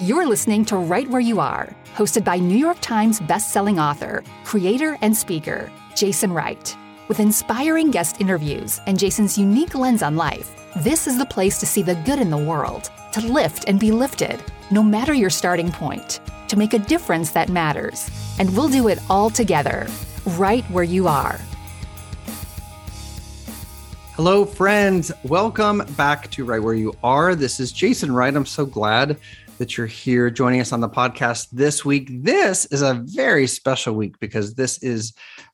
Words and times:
You're 0.00 0.28
listening 0.28 0.64
to 0.66 0.76
Right 0.76 1.10
Where 1.10 1.20
You 1.20 1.40
Are, 1.40 1.74
hosted 1.96 2.22
by 2.22 2.38
New 2.38 2.56
York 2.56 2.78
Times 2.80 3.18
bestselling 3.18 3.82
author, 3.82 4.22
creator, 4.44 4.96
and 5.02 5.16
speaker, 5.16 5.72
Jason 5.96 6.32
Wright. 6.32 6.76
With 7.08 7.18
inspiring 7.18 7.90
guest 7.90 8.20
interviews 8.20 8.80
and 8.86 8.96
Jason's 8.96 9.36
unique 9.36 9.74
lens 9.74 10.04
on 10.04 10.14
life, 10.14 10.54
this 10.76 11.08
is 11.08 11.18
the 11.18 11.26
place 11.26 11.58
to 11.58 11.66
see 11.66 11.82
the 11.82 11.96
good 12.06 12.20
in 12.20 12.30
the 12.30 12.38
world, 12.38 12.92
to 13.10 13.20
lift 13.22 13.64
and 13.66 13.80
be 13.80 13.90
lifted, 13.90 14.40
no 14.70 14.84
matter 14.84 15.14
your 15.14 15.30
starting 15.30 15.72
point, 15.72 16.20
to 16.46 16.56
make 16.56 16.74
a 16.74 16.78
difference 16.78 17.32
that 17.32 17.48
matters. 17.48 18.08
And 18.38 18.56
we'll 18.56 18.68
do 18.68 18.86
it 18.86 19.00
all 19.10 19.30
together, 19.30 19.88
right 20.36 20.62
where 20.66 20.84
you 20.84 21.08
are. 21.08 21.40
Hello, 24.14 24.44
friends. 24.44 25.10
Welcome 25.24 25.82
back 25.96 26.30
to 26.30 26.44
Right 26.44 26.62
Where 26.62 26.74
You 26.74 26.94
Are. 27.02 27.34
This 27.34 27.58
is 27.58 27.72
Jason 27.72 28.12
Wright. 28.12 28.36
I'm 28.36 28.46
so 28.46 28.64
glad 28.64 29.16
that 29.58 29.76
you're 29.76 29.86
here 29.86 30.30
joining 30.30 30.60
us 30.60 30.72
on 30.72 30.80
the 30.80 30.88
podcast 30.88 31.48
this 31.50 31.84
week. 31.84 32.08
This 32.10 32.66
is 32.66 32.82
a 32.82 33.02
very 33.04 33.46
special 33.46 33.94
week 33.94 34.18
because 34.18 34.54
this 34.54 34.82
is 34.82 35.12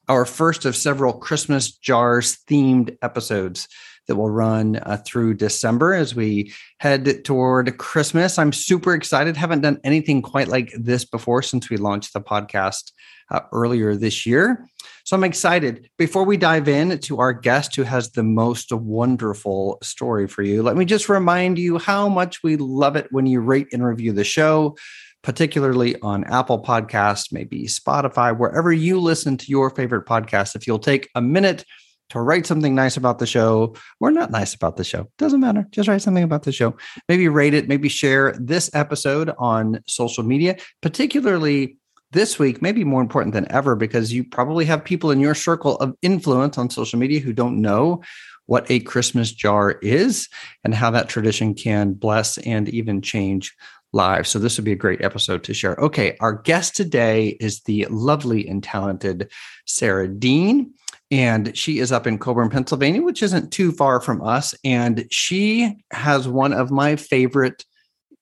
our 0.08 0.24
first 0.24 0.64
of 0.64 0.77
several 0.77 1.12
Christmas 1.12 1.72
jars 1.72 2.38
themed 2.48 2.96
episodes 3.02 3.68
that 4.06 4.16
will 4.16 4.30
run 4.30 4.77
uh, 4.77 4.98
through 5.06 5.34
December 5.34 5.94
as 5.94 6.14
we 6.14 6.52
head 6.78 7.24
toward 7.24 7.77
Christmas. 7.78 8.38
I'm 8.38 8.52
super 8.52 8.94
excited. 8.94 9.36
Haven't 9.36 9.62
done 9.62 9.80
anything 9.82 10.22
quite 10.22 10.48
like 10.48 10.72
this 10.78 11.05
before 11.05 11.42
since 11.42 11.70
we 11.70 11.77
launched 11.77 12.12
the 12.12 12.20
podcast 12.20 12.92
uh, 13.30 13.41
earlier 13.52 13.96
this 13.96 14.27
year. 14.27 14.66
So 15.05 15.16
I'm 15.16 15.24
excited. 15.24 15.91
Before 15.98 16.24
we 16.24 16.37
dive 16.37 16.66
in 16.66 16.98
to 17.01 17.19
our 17.20 17.33
guest 17.33 17.77
who 17.77 17.83
has 17.83 18.12
the 18.12 18.23
most 18.23 18.73
wonderful 18.73 19.78
story 19.83 20.27
for 20.27 20.42
you, 20.42 20.62
let 20.62 20.77
me 20.77 20.87
just 20.87 21.09
remind 21.09 21.59
you 21.59 21.78
how 21.78 22.09
much 22.09 22.42
we 22.42 22.56
love 22.56 22.97
it 22.97 23.09
when 23.10 23.27
you 23.27 23.41
rate 23.41 23.69
and 23.73 23.84
review 23.84 24.12
the 24.12 24.24
show, 24.24 24.77
particularly 25.23 26.00
on 26.00 26.24
Apple 26.24 26.62
Podcasts, 26.62 27.33
maybe 27.33 27.66
Spotify, 27.66 28.36
wherever 28.36 28.72
you 28.72 28.98
listen 28.98 29.36
to 29.36 29.47
your 29.47 29.69
favorite 29.70 30.06
podcast. 30.06 30.56
If 30.56 30.66
you'll 30.66 30.78
take 30.78 31.11
a 31.14 31.20
minute 31.20 31.64
to 32.11 32.20
write 32.20 32.47
something 32.47 32.75
nice 32.75 32.97
about 32.97 33.19
the 33.19 33.27
show 33.27 33.75
or 34.00 34.11
not 34.11 34.31
nice 34.31 34.55
about 34.55 34.77
the 34.77 34.84
show, 34.84 35.11
doesn't 35.19 35.41
matter. 35.41 35.66
Just 35.70 35.88
write 35.88 36.03
something 36.03 36.25
about 36.25 36.44
the 36.44 36.53
show. 36.53 36.77
Maybe 37.09 37.28
rate 37.28 37.55
it, 37.55 37.69
maybe 37.69 37.88
share 37.88 38.34
this 38.38 38.70
episode 38.75 39.33
on 39.38 39.81
social 39.86 40.25
media, 40.25 40.56
particularly 40.81 41.77
this 42.14 42.38
week 42.38 42.62
maybe 42.62 42.84
more 42.84 43.02
important 43.02 43.34
than 43.34 43.50
ever 43.52 43.76
because 43.76 44.12
you 44.12 44.24
probably 44.24 44.64
have 44.64 44.84
people 44.84 45.10
in 45.10 45.20
your 45.20 45.34
circle 45.34 45.76
of 45.76 45.94
influence 46.00 46.56
on 46.56 46.70
social 46.70 46.98
media 46.98 47.20
who 47.20 47.32
don't 47.32 47.60
know 47.60 48.02
what 48.46 48.70
a 48.70 48.80
Christmas 48.80 49.32
jar 49.32 49.72
is 49.82 50.28
and 50.64 50.74
how 50.74 50.90
that 50.90 51.08
tradition 51.08 51.54
can 51.54 51.92
bless 51.92 52.38
and 52.38 52.68
even 52.68 53.02
change 53.02 53.54
lives. 53.92 54.28
So 54.30 54.38
this 54.38 54.56
would 54.56 54.64
be 54.64 54.72
a 54.72 54.76
great 54.76 55.02
episode 55.02 55.44
to 55.44 55.54
share. 55.54 55.74
Okay, 55.76 56.16
our 56.20 56.32
guest 56.32 56.76
today 56.76 57.36
is 57.40 57.60
the 57.62 57.86
lovely 57.90 58.46
and 58.46 58.62
talented 58.62 59.30
Sarah 59.66 60.08
Dean. 60.08 60.72
And 61.10 61.56
she 61.56 61.78
is 61.78 61.92
up 61.92 62.06
in 62.06 62.18
Coburn, 62.18 62.50
Pennsylvania, 62.50 63.02
which 63.02 63.22
isn't 63.22 63.52
too 63.52 63.72
far 63.72 64.00
from 64.00 64.22
us. 64.22 64.54
And 64.64 65.06
she 65.10 65.76
has 65.92 66.26
one 66.26 66.52
of 66.52 66.70
my 66.70 66.96
favorite 66.96 67.64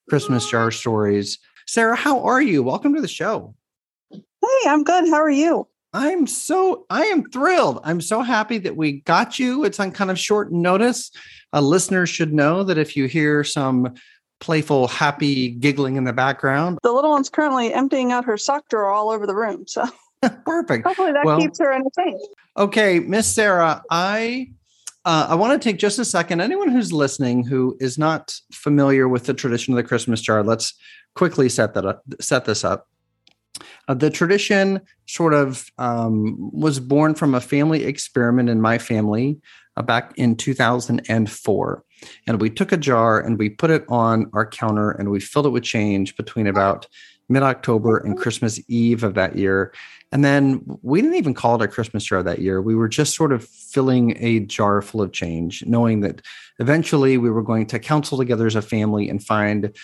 Christmas 0.08 0.48
jar 0.50 0.70
stories. 0.70 1.38
Sarah, 1.66 1.96
how 1.96 2.22
are 2.24 2.42
you? 2.42 2.62
Welcome 2.62 2.94
to 2.94 3.00
the 3.00 3.08
show. 3.08 3.54
Hey, 4.42 4.68
I'm 4.68 4.84
good. 4.84 5.08
How 5.08 5.22
are 5.22 5.30
you? 5.30 5.68
I'm 5.92 6.26
so 6.26 6.86
I 6.88 7.04
am 7.04 7.28
thrilled. 7.30 7.80
I'm 7.84 8.00
so 8.00 8.22
happy 8.22 8.58
that 8.58 8.76
we 8.76 9.00
got 9.02 9.38
you. 9.38 9.64
It's 9.64 9.78
on 9.78 9.92
kind 9.92 10.10
of 10.10 10.18
short 10.18 10.50
notice. 10.52 11.10
A 11.52 11.60
listener 11.60 12.06
should 12.06 12.32
know 12.32 12.64
that 12.64 12.78
if 12.78 12.96
you 12.96 13.06
hear 13.06 13.44
some 13.44 13.94
playful, 14.40 14.88
happy 14.88 15.50
giggling 15.50 15.96
in 15.96 16.04
the 16.04 16.12
background, 16.12 16.78
the 16.82 16.92
little 16.92 17.10
one's 17.10 17.28
currently 17.28 17.72
emptying 17.72 18.10
out 18.10 18.24
her 18.24 18.38
sock 18.38 18.68
drawer 18.68 18.90
all 18.90 19.10
over 19.10 19.26
the 19.26 19.34
room. 19.34 19.66
So 19.66 19.86
perfect. 20.44 20.86
Hopefully 20.86 21.12
that 21.12 21.24
well, 21.24 21.38
keeps 21.38 21.58
her 21.58 21.72
entertained. 21.72 22.20
Okay, 22.56 22.98
Miss 23.00 23.26
Sarah, 23.26 23.82
I 23.90 24.52
uh, 25.04 25.26
I 25.30 25.34
want 25.34 25.60
to 25.60 25.68
take 25.68 25.78
just 25.78 25.98
a 25.98 26.04
second. 26.04 26.40
Anyone 26.40 26.68
who's 26.68 26.92
listening 26.92 27.44
who 27.44 27.76
is 27.80 27.98
not 27.98 28.34
familiar 28.52 29.08
with 29.08 29.26
the 29.26 29.34
tradition 29.34 29.74
of 29.74 29.76
the 29.76 29.82
Christmas 29.82 30.20
jar, 30.20 30.42
let's 30.42 30.74
quickly 31.14 31.48
set 31.48 31.74
that 31.74 31.84
up, 31.84 32.02
set 32.20 32.44
this 32.44 32.64
up. 32.64 32.88
Uh, 33.88 33.94
the 33.94 34.10
tradition 34.10 34.80
sort 35.06 35.34
of 35.34 35.70
um, 35.78 36.50
was 36.52 36.80
born 36.80 37.14
from 37.14 37.34
a 37.34 37.40
family 37.40 37.84
experiment 37.84 38.48
in 38.48 38.60
my 38.60 38.78
family 38.78 39.38
uh, 39.76 39.82
back 39.82 40.12
in 40.16 40.36
2004. 40.36 41.84
And 42.26 42.40
we 42.40 42.50
took 42.50 42.72
a 42.72 42.76
jar 42.76 43.20
and 43.20 43.38
we 43.38 43.48
put 43.48 43.70
it 43.70 43.84
on 43.88 44.30
our 44.32 44.46
counter 44.46 44.90
and 44.90 45.10
we 45.10 45.20
filled 45.20 45.46
it 45.46 45.50
with 45.50 45.62
change 45.62 46.16
between 46.16 46.46
about 46.46 46.86
mid 47.28 47.42
October 47.42 47.98
and 47.98 48.18
Christmas 48.18 48.60
Eve 48.68 49.04
of 49.04 49.14
that 49.14 49.36
year. 49.36 49.72
And 50.10 50.24
then 50.24 50.62
we 50.82 51.00
didn't 51.00 51.16
even 51.16 51.32
call 51.32 51.54
it 51.54 51.64
a 51.64 51.68
Christmas 51.68 52.04
jar 52.04 52.22
that 52.22 52.40
year. 52.40 52.60
We 52.60 52.74
were 52.74 52.88
just 52.88 53.16
sort 53.16 53.32
of 53.32 53.44
filling 53.44 54.16
a 54.22 54.40
jar 54.40 54.82
full 54.82 55.00
of 55.00 55.12
change, 55.12 55.64
knowing 55.64 56.00
that 56.00 56.20
eventually 56.58 57.16
we 57.16 57.30
were 57.30 57.42
going 57.42 57.66
to 57.66 57.78
counsel 57.78 58.18
together 58.18 58.46
as 58.46 58.54
a 58.54 58.62
family 58.62 59.08
and 59.08 59.24
find 59.24 59.74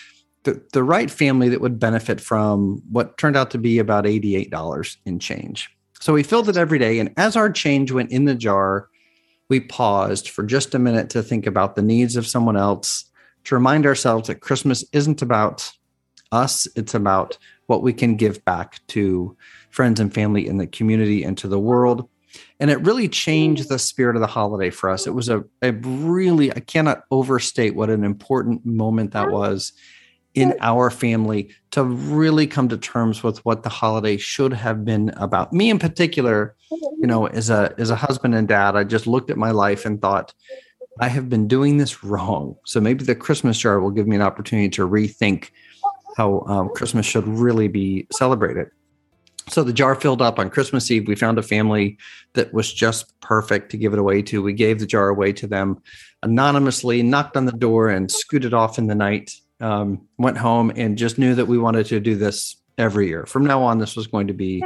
the, 0.43 0.61
the 0.73 0.83
right 0.83 1.11
family 1.11 1.49
that 1.49 1.61
would 1.61 1.79
benefit 1.79 2.21
from 2.21 2.81
what 2.89 3.17
turned 3.17 3.35
out 3.35 3.51
to 3.51 3.57
be 3.57 3.79
about 3.79 4.05
$88 4.05 4.97
in 5.05 5.19
change. 5.19 5.69
So 5.99 6.13
we 6.13 6.23
filled 6.23 6.49
it 6.49 6.57
every 6.57 6.79
day. 6.79 6.99
And 6.99 7.13
as 7.17 7.35
our 7.35 7.51
change 7.51 7.91
went 7.91 8.11
in 8.11 8.25
the 8.25 8.35
jar, 8.35 8.87
we 9.49 9.59
paused 9.59 10.29
for 10.29 10.43
just 10.43 10.73
a 10.73 10.79
minute 10.79 11.09
to 11.11 11.23
think 11.23 11.45
about 11.45 11.75
the 11.75 11.81
needs 11.81 12.15
of 12.15 12.27
someone 12.27 12.55
else, 12.55 13.05
to 13.45 13.55
remind 13.55 13.85
ourselves 13.85 14.27
that 14.27 14.41
Christmas 14.41 14.85
isn't 14.93 15.21
about 15.21 15.71
us, 16.31 16.67
it's 16.75 16.93
about 16.93 17.37
what 17.65 17.81
we 17.81 17.91
can 17.91 18.15
give 18.15 18.43
back 18.45 18.79
to 18.87 19.35
friends 19.69 19.99
and 19.99 20.13
family 20.13 20.47
in 20.47 20.57
the 20.57 20.67
community 20.67 21.23
and 21.23 21.37
to 21.37 21.47
the 21.47 21.59
world. 21.59 22.07
And 22.59 22.69
it 22.69 22.79
really 22.81 23.09
changed 23.09 23.69
the 23.69 23.79
spirit 23.79 24.15
of 24.15 24.21
the 24.21 24.27
holiday 24.27 24.69
for 24.69 24.89
us. 24.89 25.07
It 25.07 25.15
was 25.15 25.29
a, 25.29 25.43
a 25.61 25.71
really, 25.71 26.51
I 26.51 26.59
cannot 26.59 27.03
overstate 27.09 27.75
what 27.75 27.89
an 27.89 28.03
important 28.03 28.65
moment 28.65 29.11
that 29.13 29.31
was 29.31 29.73
in 30.35 30.55
our 30.61 30.89
family 30.89 31.49
to 31.71 31.83
really 31.83 32.45
come 32.45 32.69
to 32.69 32.77
terms 32.77 33.23
with 33.23 33.43
what 33.45 33.63
the 33.63 33.69
holiday 33.69 34.17
should 34.17 34.53
have 34.53 34.85
been 34.85 35.09
about. 35.17 35.51
Me 35.51 35.69
in 35.69 35.79
particular, 35.79 36.55
you 36.71 37.07
know, 37.07 37.27
as 37.27 37.49
a 37.49 37.73
as 37.77 37.89
a 37.89 37.95
husband 37.95 38.35
and 38.35 38.47
dad, 38.47 38.75
I 38.75 38.83
just 38.83 39.07
looked 39.07 39.29
at 39.29 39.37
my 39.37 39.51
life 39.51 39.85
and 39.85 40.01
thought, 40.01 40.33
I 40.99 41.07
have 41.07 41.29
been 41.29 41.47
doing 41.47 41.77
this 41.77 42.03
wrong. 42.03 42.55
So 42.65 42.79
maybe 42.79 43.03
the 43.05 43.15
Christmas 43.15 43.57
jar 43.57 43.79
will 43.79 43.91
give 43.91 44.07
me 44.07 44.15
an 44.15 44.21
opportunity 44.21 44.69
to 44.69 44.87
rethink 44.87 45.49
how 46.17 46.41
um, 46.47 46.69
Christmas 46.69 47.05
should 47.05 47.27
really 47.27 47.67
be 47.67 48.07
celebrated. 48.11 48.67
So 49.47 49.63
the 49.63 49.73
jar 49.73 49.95
filled 49.95 50.21
up 50.21 50.37
on 50.37 50.49
Christmas 50.49 50.91
Eve. 50.91 51.07
We 51.07 51.15
found 51.15 51.39
a 51.39 51.43
family 51.43 51.97
that 52.33 52.53
was 52.53 52.71
just 52.71 53.19
perfect 53.21 53.71
to 53.71 53.77
give 53.77 53.93
it 53.93 53.99
away 53.99 54.21
to. 54.23 54.43
We 54.43 54.53
gave 54.53 54.79
the 54.79 54.85
jar 54.85 55.09
away 55.09 55.33
to 55.33 55.47
them 55.47 55.81
anonymously, 56.21 57.01
knocked 57.01 57.35
on 57.35 57.45
the 57.45 57.51
door, 57.51 57.89
and 57.89 58.11
scooted 58.11 58.53
off 58.53 58.77
in 58.77 58.87
the 58.87 58.95
night 58.95 59.31
um, 59.59 60.07
went 60.17 60.37
home 60.37 60.71
and 60.75 60.97
just 60.97 61.17
knew 61.17 61.35
that 61.35 61.47
we 61.47 61.57
wanted 61.57 61.85
to 61.87 61.99
do 61.99 62.15
this 62.15 62.55
every 62.77 63.07
year. 63.07 63.25
From 63.25 63.45
now 63.45 63.61
on, 63.61 63.79
this 63.79 63.95
was 63.95 64.07
going 64.07 64.27
to 64.27 64.33
be 64.33 64.63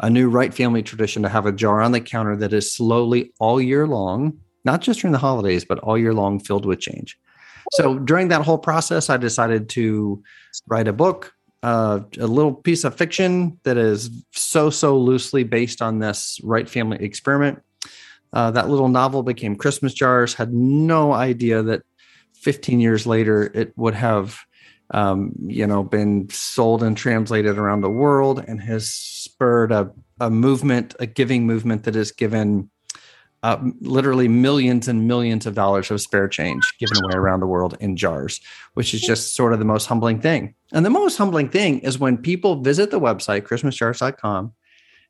a 0.00 0.08
new 0.08 0.30
Wright 0.30 0.52
family 0.52 0.82
tradition 0.82 1.22
to 1.22 1.28
have 1.28 1.46
a 1.46 1.52
jar 1.52 1.80
on 1.80 1.92
the 1.92 2.00
counter 2.00 2.36
that 2.36 2.52
is 2.52 2.72
slowly 2.72 3.32
all 3.38 3.60
year 3.60 3.86
long, 3.86 4.38
not 4.64 4.80
just 4.80 5.00
during 5.00 5.12
the 5.12 5.18
holidays, 5.18 5.64
but 5.64 5.78
all 5.80 5.98
year 5.98 6.14
long 6.14 6.40
filled 6.40 6.64
with 6.64 6.80
change. 6.80 7.18
So 7.72 7.98
during 7.98 8.28
that 8.28 8.42
whole 8.42 8.58
process, 8.58 9.10
I 9.10 9.16
decided 9.16 9.68
to 9.70 10.22
write 10.66 10.88
a 10.88 10.92
book, 10.92 11.32
uh, 11.62 12.00
a 12.18 12.26
little 12.26 12.54
piece 12.54 12.84
of 12.84 12.96
fiction 12.96 13.58
that 13.64 13.76
is 13.76 14.10
so, 14.32 14.70
so 14.70 14.96
loosely 14.98 15.44
based 15.44 15.82
on 15.82 15.98
this 15.98 16.40
Wright 16.42 16.68
family 16.68 16.98
experiment. 17.04 17.62
Uh, 18.32 18.50
that 18.52 18.68
little 18.68 18.88
novel 18.88 19.22
became 19.22 19.56
Christmas 19.56 19.92
Jars. 19.92 20.34
Had 20.34 20.52
no 20.52 21.12
idea 21.12 21.62
that 21.62 21.82
15 22.40 22.80
years 22.80 23.06
later, 23.06 23.50
it 23.54 23.76
would 23.76 23.94
have, 23.94 24.40
um, 24.92 25.32
you 25.46 25.66
know, 25.66 25.82
been 25.82 26.28
sold 26.30 26.82
and 26.82 26.96
translated 26.96 27.58
around 27.58 27.82
the 27.82 27.90
world 27.90 28.44
and 28.46 28.60
has 28.60 28.88
spurred 28.88 29.72
a, 29.72 29.90
a 30.20 30.30
movement, 30.30 30.94
a 30.98 31.06
giving 31.06 31.46
movement 31.46 31.84
that 31.84 31.94
has 31.94 32.12
given 32.12 32.70
uh, 33.42 33.58
literally 33.80 34.28
millions 34.28 34.86
and 34.88 35.08
millions 35.08 35.46
of 35.46 35.54
dollars 35.54 35.90
of 35.90 36.00
spare 36.00 36.28
change 36.28 36.62
given 36.78 37.02
away 37.02 37.14
around 37.14 37.40
the 37.40 37.46
world 37.46 37.76
in 37.80 37.96
jars, 37.96 38.40
which 38.74 38.92
is 38.92 39.00
just 39.00 39.34
sort 39.34 39.52
of 39.52 39.58
the 39.58 39.64
most 39.64 39.86
humbling 39.86 40.20
thing. 40.20 40.54
And 40.72 40.84
the 40.84 40.90
most 40.90 41.16
humbling 41.16 41.48
thing 41.48 41.80
is 41.80 41.98
when 41.98 42.18
people 42.18 42.60
visit 42.60 42.90
the 42.90 43.00
website, 43.00 43.42
christmasjars.com, 43.42 44.52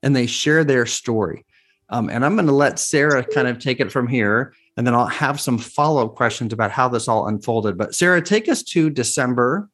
and 0.02 0.16
they 0.16 0.26
share 0.26 0.64
their 0.64 0.87
story. 0.87 1.44
Um, 1.90 2.08
and 2.08 2.25
I'm 2.25 2.34
going 2.34 2.46
to 2.46 2.52
let 2.52 2.78
Sarah 2.78 3.25
kind 3.25 3.48
of 3.48 3.58
take 3.58 3.81
it 3.81 3.92
from 3.92 4.06
here 4.06 4.54
and 4.76 4.87
then 4.87 4.94
I'll 4.94 5.06
have 5.06 5.40
some 5.40 5.58
follow 5.58 6.06
up 6.06 6.14
questions 6.14 6.52
about 6.52 6.70
how 6.70 6.88
this 6.88 7.08
all 7.08 7.26
unfolded. 7.26 7.76
But 7.76 7.94
Sarah, 7.94 8.22
take 8.22 8.48
us 8.48 8.62
to 8.62 8.88
December 8.88 9.69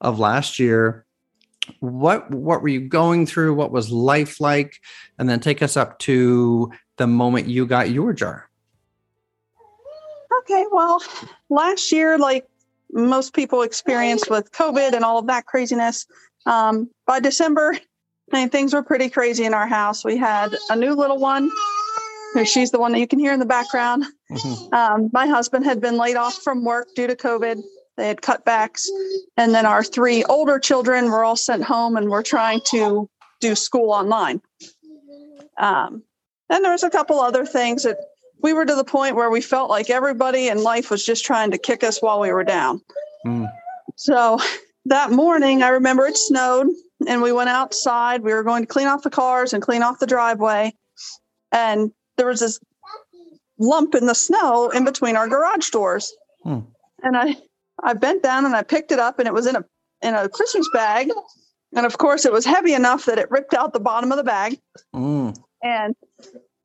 of 0.00 0.18
last 0.18 0.58
year. 0.58 1.04
What 1.80 2.30
what 2.30 2.62
were 2.62 2.68
you 2.68 2.80
going 2.80 3.26
through? 3.26 3.54
What 3.54 3.72
was 3.72 3.90
life 3.90 4.40
like? 4.40 4.80
And 5.18 5.28
then 5.28 5.40
take 5.40 5.62
us 5.62 5.76
up 5.76 5.98
to 6.00 6.72
the 6.96 7.06
moment 7.06 7.48
you 7.48 7.66
got 7.66 7.90
your 7.90 8.12
jar. 8.12 8.48
Okay, 10.40 10.64
well, 10.70 11.02
last 11.50 11.90
year, 11.90 12.16
like 12.16 12.46
most 12.92 13.34
people 13.34 13.62
experienced 13.62 14.30
with 14.30 14.52
COVID 14.52 14.92
and 14.92 15.04
all 15.04 15.18
of 15.18 15.26
that 15.26 15.44
craziness. 15.46 16.06
Um, 16.46 16.88
by 17.04 17.18
December, 17.18 17.76
I 18.32 18.40
mean, 18.40 18.48
things 18.48 18.74
were 18.74 18.82
pretty 18.82 19.08
crazy 19.08 19.44
in 19.44 19.54
our 19.54 19.66
house. 19.66 20.04
We 20.04 20.16
had 20.16 20.54
a 20.68 20.76
new 20.76 20.94
little 20.94 21.18
one. 21.18 21.50
She's 22.44 22.70
the 22.70 22.78
one 22.78 22.92
that 22.92 22.98
you 22.98 23.06
can 23.06 23.18
hear 23.18 23.32
in 23.32 23.38
the 23.38 23.46
background. 23.46 24.04
Mm-hmm. 24.30 24.74
Um, 24.74 25.10
my 25.12 25.26
husband 25.26 25.64
had 25.64 25.80
been 25.80 25.96
laid 25.96 26.16
off 26.16 26.34
from 26.42 26.64
work 26.64 26.88
due 26.94 27.06
to 27.06 27.16
COVID. 27.16 27.62
They 27.96 28.08
had 28.08 28.20
cutbacks. 28.20 28.86
And 29.36 29.54
then 29.54 29.64
our 29.64 29.82
three 29.82 30.22
older 30.24 30.58
children 30.58 31.06
were 31.06 31.24
all 31.24 31.36
sent 31.36 31.62
home 31.62 31.96
and 31.96 32.10
we're 32.10 32.22
trying 32.22 32.60
to 32.66 33.08
do 33.40 33.54
school 33.54 33.90
online. 33.90 34.42
Um, 35.58 36.02
and 36.50 36.64
there 36.64 36.72
was 36.72 36.82
a 36.82 36.90
couple 36.90 37.20
other 37.20 37.46
things 37.46 37.84
that 37.84 37.96
we 38.42 38.52
were 38.52 38.66
to 38.66 38.74
the 38.74 38.84
point 38.84 39.16
where 39.16 39.30
we 39.30 39.40
felt 39.40 39.70
like 39.70 39.88
everybody 39.88 40.48
in 40.48 40.62
life 40.62 40.90
was 40.90 41.04
just 41.06 41.24
trying 41.24 41.52
to 41.52 41.58
kick 41.58 41.82
us 41.82 42.02
while 42.02 42.20
we 42.20 42.30
were 42.32 42.44
down. 42.44 42.82
Mm. 43.24 43.50
So 43.96 44.38
that 44.84 45.10
morning, 45.10 45.62
I 45.62 45.68
remember 45.68 46.06
it 46.06 46.18
snowed 46.18 46.68
and 47.06 47.22
we 47.22 47.32
went 47.32 47.50
outside. 47.50 48.22
We 48.22 48.32
were 48.32 48.42
going 48.42 48.62
to 48.62 48.66
clean 48.66 48.86
off 48.86 49.02
the 49.02 49.10
cars 49.10 49.52
and 49.52 49.62
clean 49.62 49.82
off 49.82 49.98
the 49.98 50.06
driveway. 50.06 50.74
And 51.52 51.92
there 52.16 52.26
was 52.26 52.40
this 52.40 52.58
lump 53.58 53.94
in 53.94 54.06
the 54.06 54.14
snow 54.14 54.70
in 54.70 54.84
between 54.84 55.16
our 55.16 55.28
garage 55.28 55.70
doors. 55.70 56.14
Hmm. 56.42 56.60
And 57.02 57.16
I 57.16 57.36
I 57.82 57.92
bent 57.92 58.22
down 58.22 58.46
and 58.46 58.56
I 58.56 58.62
picked 58.62 58.92
it 58.92 58.98
up 58.98 59.18
and 59.18 59.28
it 59.28 59.34
was 59.34 59.46
in 59.46 59.56
a 59.56 59.64
in 60.02 60.14
a 60.14 60.28
Christmas 60.28 60.68
bag. 60.72 61.10
And 61.74 61.84
of 61.84 61.98
course 61.98 62.24
it 62.24 62.32
was 62.32 62.44
heavy 62.44 62.74
enough 62.74 63.04
that 63.06 63.18
it 63.18 63.30
ripped 63.30 63.54
out 63.54 63.72
the 63.72 63.80
bottom 63.80 64.12
of 64.12 64.18
the 64.18 64.24
bag. 64.24 64.58
Mm. 64.94 65.36
And 65.62 65.94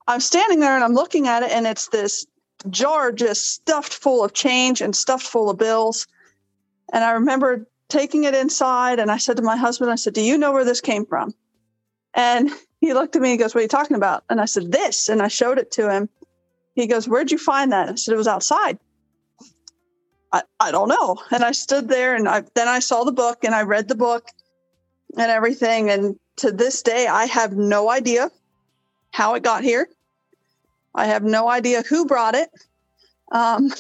I'm 0.07 0.19
standing 0.19 0.60
there 0.60 0.75
and 0.75 0.83
I'm 0.83 0.94
looking 0.94 1.28
at 1.28 1.44
it 1.44 1.51
and 1.51 1.68
it's 1.68 1.88
this 1.89 2.25
jar 2.69 3.12
just 3.12 3.51
stuffed 3.51 3.94
full 3.94 4.24
of 4.24 4.33
change 4.33 4.81
and 4.81 4.95
stuffed 4.95 5.25
full 5.25 5.50
of 5.50 5.57
bills. 5.57 6.07
And 6.94 7.04
I 7.04 7.12
remember 7.12 7.68
taking 7.92 8.24
it 8.24 8.34
inside 8.34 9.00
and 9.00 9.12
I 9.12 9.18
said 9.18 9.38
to 9.38 9.44
my 9.44 9.58
husband, 9.58 9.92
I 9.92 9.96
said, 9.96 10.14
Do 10.14 10.22
you 10.22 10.38
know 10.38 10.52
where 10.52 10.66
this 10.66 10.82
came 10.82 11.06
from? 11.06 11.34
And 12.14 12.50
he 12.80 12.94
looked 12.94 13.16
at 13.16 13.22
me 13.22 13.32
and 13.32 13.40
goes, 13.40 13.54
What 13.54 13.60
are 13.60 13.64
you 13.64 13.68
talking 13.68 13.98
about? 13.98 14.24
And 14.30 14.42
I 14.42 14.46
said, 14.46 14.72
This. 14.72 15.10
And 15.10 15.22
I 15.22 15.28
showed 15.28 15.60
it 15.60 15.72
to 15.72 15.92
him. 15.92 16.10
He 16.74 16.88
goes, 16.88 17.08
Where'd 17.08 17.32
you 17.32 17.38
find 17.38 17.72
that? 17.72 17.90
I 17.90 17.96
said, 17.96 18.14
It 18.14 18.18
was 18.18 18.28
outside. 18.28 18.80
I, 20.32 20.44
I 20.60 20.72
don't 20.72 20.88
know. 20.88 21.18
And 21.32 21.44
I 21.44 21.52
stood 21.52 21.90
there 21.90 22.16
and 22.16 22.28
I 22.28 22.44
then 22.56 22.70
I 22.70 22.80
saw 22.80 23.04
the 23.04 23.12
book 23.12 23.44
and 23.44 23.54
I 23.54 23.64
read 23.64 23.90
the 23.90 23.96
book 23.96 24.26
and 25.18 25.30
everything. 25.30 25.90
And 25.92 26.18
to 26.38 26.52
this 26.52 26.82
day, 26.82 27.08
I 27.08 27.26
have 27.26 27.52
no 27.54 27.90
idea 27.90 28.32
how 29.12 29.36
it 29.36 29.44
got 29.44 29.64
here. 29.64 29.90
I 30.96 31.06
have 31.06 31.24
no 31.24 31.50
idea 31.50 31.84
who 31.84 32.06
brought 32.06 32.36
it. 32.36 32.50
Um, 33.32 33.74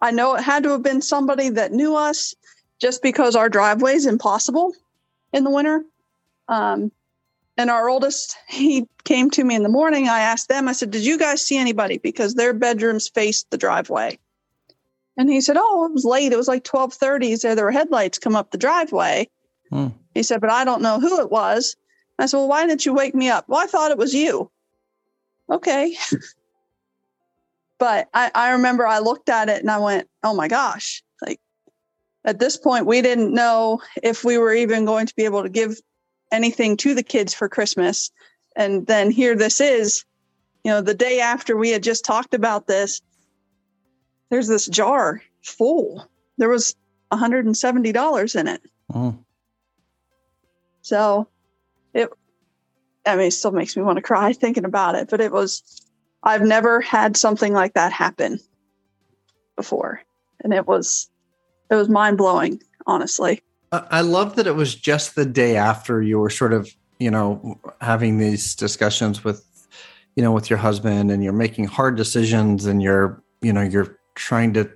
I 0.00 0.10
know 0.10 0.34
it 0.34 0.42
had 0.42 0.64
to 0.64 0.70
have 0.70 0.82
been 0.82 1.00
somebody 1.00 1.48
that 1.50 1.72
knew 1.72 1.94
us 1.96 2.34
just 2.82 3.00
because 3.00 3.36
our 3.36 3.48
driveway 3.48 3.94
is 3.94 4.06
impossible 4.06 4.74
in 5.32 5.44
the 5.44 5.50
winter. 5.50 5.84
Um, 6.48 6.90
and 7.56 7.70
our 7.70 7.88
oldest, 7.88 8.36
he 8.48 8.88
came 9.04 9.30
to 9.30 9.44
me 9.44 9.54
in 9.54 9.62
the 9.62 9.68
morning. 9.68 10.08
I 10.08 10.20
asked 10.20 10.48
them, 10.48 10.68
I 10.68 10.72
said, 10.72 10.90
Did 10.90 11.06
you 11.06 11.16
guys 11.16 11.40
see 11.40 11.56
anybody? 11.56 11.98
Because 11.98 12.34
their 12.34 12.52
bedrooms 12.52 13.08
faced 13.08 13.50
the 13.50 13.56
driveway. 13.56 14.18
And 15.16 15.30
he 15.30 15.40
said, 15.40 15.56
Oh, 15.58 15.86
it 15.86 15.92
was 15.92 16.04
late. 16.04 16.32
It 16.32 16.36
was 16.36 16.48
like 16.48 16.66
1230. 16.66 17.28
He 17.28 17.36
said 17.36 17.56
there 17.56 17.64
were 17.64 17.70
headlights 17.70 18.18
come 18.18 18.34
up 18.34 18.50
the 18.50 18.58
driveway. 18.58 19.28
Hmm. 19.70 19.88
He 20.14 20.24
said, 20.24 20.40
But 20.40 20.50
I 20.50 20.64
don't 20.64 20.82
know 20.82 20.98
who 20.98 21.20
it 21.20 21.30
was. 21.30 21.76
I 22.18 22.26
said, 22.26 22.38
Well, 22.38 22.48
why 22.48 22.66
didn't 22.66 22.84
you 22.84 22.94
wake 22.94 23.14
me 23.14 23.30
up? 23.30 23.48
Well, 23.48 23.60
I 23.60 23.66
thought 23.66 23.92
it 23.92 23.98
was 23.98 24.12
you. 24.12 24.50
Okay. 25.48 25.96
but 27.78 28.08
I, 28.12 28.32
I 28.34 28.50
remember 28.52 28.84
I 28.84 28.98
looked 28.98 29.28
at 29.28 29.48
it 29.48 29.60
and 29.60 29.70
I 29.70 29.78
went, 29.78 30.08
Oh 30.24 30.34
my 30.34 30.48
gosh. 30.48 31.04
At 32.24 32.38
this 32.38 32.56
point, 32.56 32.86
we 32.86 33.02
didn't 33.02 33.34
know 33.34 33.82
if 34.02 34.24
we 34.24 34.38
were 34.38 34.54
even 34.54 34.84
going 34.84 35.06
to 35.06 35.14
be 35.14 35.24
able 35.24 35.42
to 35.42 35.48
give 35.48 35.80
anything 36.30 36.76
to 36.78 36.94
the 36.94 37.02
kids 37.02 37.34
for 37.34 37.48
Christmas. 37.48 38.10
And 38.56 38.86
then 38.86 39.10
here 39.10 39.34
this 39.34 39.60
is, 39.60 40.04
you 40.64 40.70
know, 40.70 40.80
the 40.80 40.94
day 40.94 41.20
after 41.20 41.56
we 41.56 41.70
had 41.70 41.82
just 41.82 42.04
talked 42.04 42.34
about 42.34 42.66
this, 42.66 43.02
there's 44.30 44.48
this 44.48 44.66
jar 44.66 45.22
full. 45.42 46.08
There 46.38 46.48
was 46.48 46.76
$170 47.12 48.40
in 48.40 48.48
it. 48.48 48.62
Mm. 48.90 49.18
So 50.82 51.28
it, 51.92 52.08
I 53.04 53.16
mean, 53.16 53.26
it 53.26 53.32
still 53.32 53.50
makes 53.50 53.76
me 53.76 53.82
want 53.82 53.96
to 53.96 54.02
cry 54.02 54.32
thinking 54.32 54.64
about 54.64 54.94
it, 54.94 55.10
but 55.10 55.20
it 55.20 55.32
was, 55.32 55.62
I've 56.22 56.42
never 56.42 56.80
had 56.80 57.16
something 57.16 57.52
like 57.52 57.74
that 57.74 57.92
happen 57.92 58.38
before. 59.56 60.02
And 60.40 60.54
it 60.54 60.66
was, 60.66 61.10
it 61.72 61.76
was 61.76 61.88
mind 61.88 62.18
blowing, 62.18 62.62
honestly. 62.86 63.42
I 63.72 64.02
love 64.02 64.36
that 64.36 64.46
it 64.46 64.54
was 64.54 64.74
just 64.74 65.14
the 65.14 65.24
day 65.24 65.56
after 65.56 66.02
you 66.02 66.18
were 66.18 66.28
sort 66.28 66.52
of, 66.52 66.70
you 66.98 67.10
know, 67.10 67.58
having 67.80 68.18
these 68.18 68.54
discussions 68.54 69.24
with, 69.24 69.46
you 70.14 70.22
know, 70.22 70.32
with 70.32 70.50
your 70.50 70.58
husband 70.58 71.10
and 71.10 71.24
you're 71.24 71.32
making 71.32 71.64
hard 71.64 71.96
decisions 71.96 72.66
and 72.66 72.82
you're, 72.82 73.22
you 73.40 73.50
know, 73.50 73.62
you're 73.62 73.98
trying 74.14 74.52
to 74.52 74.70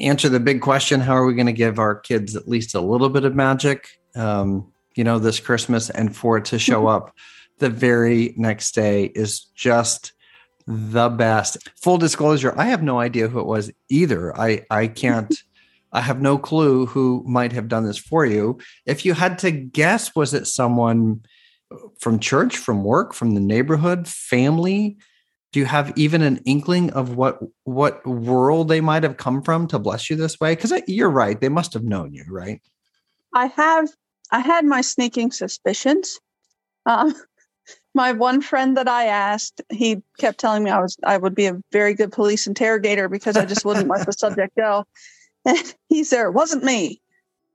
answer 0.00 0.28
the 0.28 0.40
big 0.40 0.60
question 0.60 1.00
how 1.00 1.14
are 1.14 1.24
we 1.24 1.34
going 1.34 1.46
to 1.46 1.52
give 1.52 1.78
our 1.78 1.94
kids 1.94 2.36
at 2.36 2.48
least 2.48 2.74
a 2.74 2.80
little 2.80 3.08
bit 3.08 3.24
of 3.24 3.34
magic 3.34 4.00
um, 4.14 4.70
you 4.94 5.02
know 5.02 5.18
this 5.18 5.40
christmas 5.40 5.90
and 5.90 6.14
for 6.14 6.38
it 6.38 6.44
to 6.44 6.58
show 6.58 6.80
mm-hmm. 6.80 7.06
up 7.06 7.14
the 7.58 7.68
very 7.68 8.32
next 8.36 8.74
day 8.74 9.06
is 9.14 9.40
just 9.56 10.12
the 10.66 11.08
best 11.08 11.68
full 11.80 11.98
disclosure 11.98 12.54
i 12.56 12.66
have 12.66 12.82
no 12.82 13.00
idea 13.00 13.26
who 13.26 13.40
it 13.40 13.46
was 13.46 13.72
either 13.88 14.38
i 14.38 14.64
i 14.70 14.86
can't 14.86 15.34
i 15.92 16.00
have 16.00 16.20
no 16.20 16.38
clue 16.38 16.86
who 16.86 17.24
might 17.26 17.52
have 17.52 17.68
done 17.68 17.84
this 17.84 17.98
for 17.98 18.24
you. 18.24 18.58
If 18.86 19.04
you 19.04 19.14
had 19.14 19.38
to 19.40 19.50
guess 19.50 20.14
was 20.14 20.34
it 20.34 20.46
someone 20.46 21.22
from 21.98 22.18
church 22.18 22.56
from 22.56 22.84
work 22.84 23.14
from 23.14 23.34
the 23.34 23.40
neighborhood 23.40 24.08
family? 24.08 24.96
Do 25.52 25.60
you 25.60 25.66
have 25.66 25.92
even 25.96 26.22
an 26.22 26.38
inkling 26.46 26.90
of 26.90 27.16
what 27.16 27.38
what 27.64 28.06
world 28.06 28.68
they 28.68 28.80
might 28.80 29.02
have 29.02 29.16
come 29.18 29.42
from 29.42 29.66
to 29.68 29.78
bless 29.78 30.08
you 30.08 30.16
this 30.16 30.40
way? 30.40 30.54
Because 30.54 30.72
you're 30.86 31.10
right 31.10 31.40
they 31.40 31.48
must 31.48 31.72
have 31.74 31.84
known 31.84 32.12
you 32.14 32.24
right? 32.28 32.60
I 33.34 33.46
have 33.46 33.88
i 34.30 34.40
had 34.40 34.64
my 34.64 34.80
sneaking 34.80 35.32
suspicions. 35.32 36.18
Um, 36.86 37.14
my 37.94 38.12
one 38.12 38.40
friend 38.40 38.76
that 38.76 38.88
i 38.88 39.04
asked 39.04 39.60
he 39.70 40.02
kept 40.18 40.40
telling 40.40 40.64
me 40.64 40.70
i 40.70 40.80
was 40.80 40.96
i 41.04 41.16
would 41.16 41.34
be 41.34 41.46
a 41.46 41.60
very 41.72 41.94
good 41.94 42.10
police 42.10 42.46
interrogator 42.46 43.08
because 43.08 43.36
i 43.36 43.44
just 43.44 43.64
wouldn't 43.64 43.88
let 43.88 44.06
the 44.06 44.12
subject 44.18 44.56
go 44.56 44.84
and 45.44 45.74
he 45.88 46.04
said 46.04 46.24
it 46.26 46.34
wasn't 46.34 46.64
me 46.64 47.00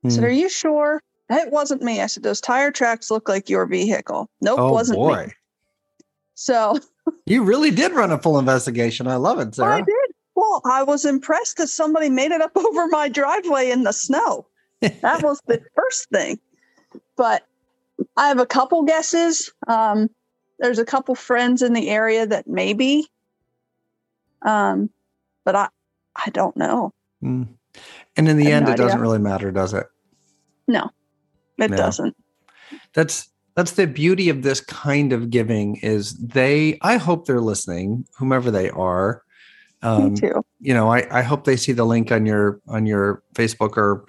i 0.05 0.09
said 0.09 0.19
hmm. 0.19 0.25
are 0.25 0.29
you 0.29 0.49
sure 0.49 1.01
it 1.29 1.51
wasn't 1.51 1.81
me 1.81 2.01
i 2.01 2.05
said 2.05 2.23
those 2.23 2.41
tire 2.41 2.71
tracks 2.71 3.11
look 3.11 3.27
like 3.27 3.49
your 3.49 3.65
vehicle 3.65 4.29
nope 4.41 4.59
oh, 4.59 4.71
wasn't 4.71 4.97
boy. 4.97 5.25
me 5.25 5.33
so 6.35 6.79
you 7.25 7.43
really 7.43 7.71
did 7.71 7.93
run 7.93 8.11
a 8.11 8.17
full 8.17 8.37
investigation. 8.39 9.07
I 9.07 9.15
love 9.15 9.39
it, 9.39 9.55
Sarah. 9.55 9.77
I 9.77 9.81
did. 9.81 10.11
Well, 10.35 10.61
I 10.65 10.83
was 10.83 11.03
impressed 11.03 11.57
that 11.57 11.67
somebody 11.67 12.09
made 12.09 12.31
it 12.31 12.41
up 12.41 12.51
over 12.55 12.87
my 12.87 13.09
driveway 13.09 13.71
in 13.71 13.83
the 13.83 13.91
snow. 13.91 14.47
That 14.81 15.23
was 15.23 15.41
the 15.47 15.59
first 15.75 16.09
thing. 16.09 16.39
But 17.15 17.43
I 18.15 18.27
have 18.27 18.39
a 18.39 18.45
couple 18.45 18.83
guesses. 18.83 19.51
Um, 19.67 20.09
there's 20.59 20.77
a 20.77 20.85
couple 20.85 21.15
friends 21.15 21.63
in 21.63 21.73
the 21.73 21.89
area 21.89 22.27
that 22.27 22.47
maybe, 22.47 23.07
um, 24.43 24.91
but 25.43 25.55
I, 25.55 25.69
I 26.15 26.29
don't 26.29 26.55
know. 26.55 26.93
Mm. 27.23 27.47
And 28.15 28.27
in 28.27 28.37
the 28.37 28.51
end, 28.51 28.65
no 28.65 28.71
it 28.71 28.73
idea. 28.73 28.85
doesn't 28.85 29.01
really 29.01 29.19
matter, 29.19 29.51
does 29.51 29.73
it? 29.73 29.85
No, 30.67 30.89
it 31.57 31.69
no. 31.69 31.77
doesn't. 31.77 32.15
That's 32.93 33.29
that's 33.57 33.71
the 33.71 33.87
beauty 33.87 34.29
of 34.29 34.43
this 34.43 34.61
kind 34.61 35.11
of 35.11 35.31
giving 35.31 35.77
is 35.77 36.13
they 36.19 36.77
i 36.83 36.95
hope 36.95 37.25
they're 37.25 37.41
listening 37.41 38.05
whomever 38.17 38.51
they 38.51 38.69
are 38.69 39.23
um, 39.81 40.13
Me 40.13 40.19
too. 40.21 40.45
you 40.59 40.73
know 40.73 40.89
I, 40.89 41.19
I 41.19 41.21
hope 41.23 41.43
they 41.43 41.55
see 41.57 41.71
the 41.71 41.85
link 41.85 42.11
on 42.11 42.25
your 42.25 42.61
on 42.67 42.85
your 42.85 43.23
facebook 43.35 43.75
or 43.77 44.05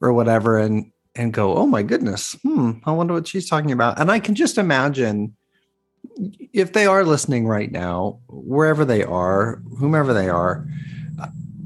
or 0.00 0.12
whatever 0.12 0.58
and 0.58 0.90
and 1.14 1.32
go 1.32 1.54
oh 1.56 1.66
my 1.66 1.82
goodness 1.82 2.36
hmm 2.42 2.72
i 2.84 2.92
wonder 2.92 3.14
what 3.14 3.26
she's 3.26 3.48
talking 3.48 3.72
about 3.72 3.98
and 3.98 4.10
i 4.10 4.20
can 4.20 4.34
just 4.34 4.58
imagine 4.58 5.34
if 6.52 6.72
they 6.74 6.86
are 6.86 7.04
listening 7.04 7.46
right 7.46 7.72
now 7.72 8.20
wherever 8.28 8.84
they 8.84 9.02
are 9.02 9.62
whomever 9.78 10.12
they 10.12 10.28
are 10.28 10.66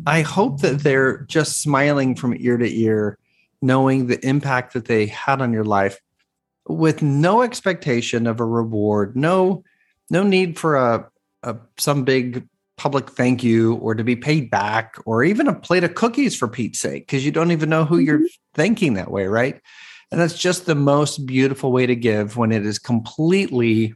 i 0.07 0.23
hope 0.23 0.61
that 0.61 0.81
they're 0.81 1.19
just 1.23 1.61
smiling 1.61 2.15
from 2.15 2.35
ear 2.39 2.57
to 2.57 2.73
ear 2.75 3.19
knowing 3.63 4.07
the 4.07 4.25
impact 4.27 4.73
that 4.75 4.87
they 4.87 5.07
had 5.07 5.41
on 5.41 5.53
your 5.53 5.65
life 5.65 6.01
with 6.69 7.03
no 7.03 7.43
expectation 7.43 8.27
of 8.27 8.41
a 8.41 8.45
reward, 8.45 9.17
no 9.17 9.63
no 10.09 10.23
need 10.23 10.59
for 10.59 10.77
a, 10.77 11.09
a 11.43 11.57
some 11.79 12.05
big 12.05 12.47
public 12.77 13.11
thank 13.11 13.43
you 13.43 13.75
or 13.77 13.95
to 13.95 14.05
be 14.05 14.15
paid 14.15 14.51
back 14.51 14.97
or 15.07 15.25
even 15.25 15.49
a 15.49 15.55
plate 15.55 15.83
of 15.83 15.95
cookies 15.95 16.37
for 16.37 16.47
Pete's 16.47 16.79
sake 16.79 17.07
because 17.07 17.25
you 17.25 17.33
don't 17.33 17.51
even 17.51 17.69
know 17.69 17.85
who 17.85 17.97
mm-hmm. 17.97 18.07
you're 18.07 18.21
thanking 18.55 18.95
that 18.95 19.11
way, 19.11 19.27
right? 19.27 19.61
And 20.13 20.21
that's 20.21 20.39
just 20.39 20.67
the 20.67 20.75
most 20.75 21.27
beautiful 21.27 21.73
way 21.73 21.87
to 21.87 21.97
give 21.97 22.37
when 22.37 22.53
it 22.53 22.65
is 22.65 22.79
completely 22.79 23.95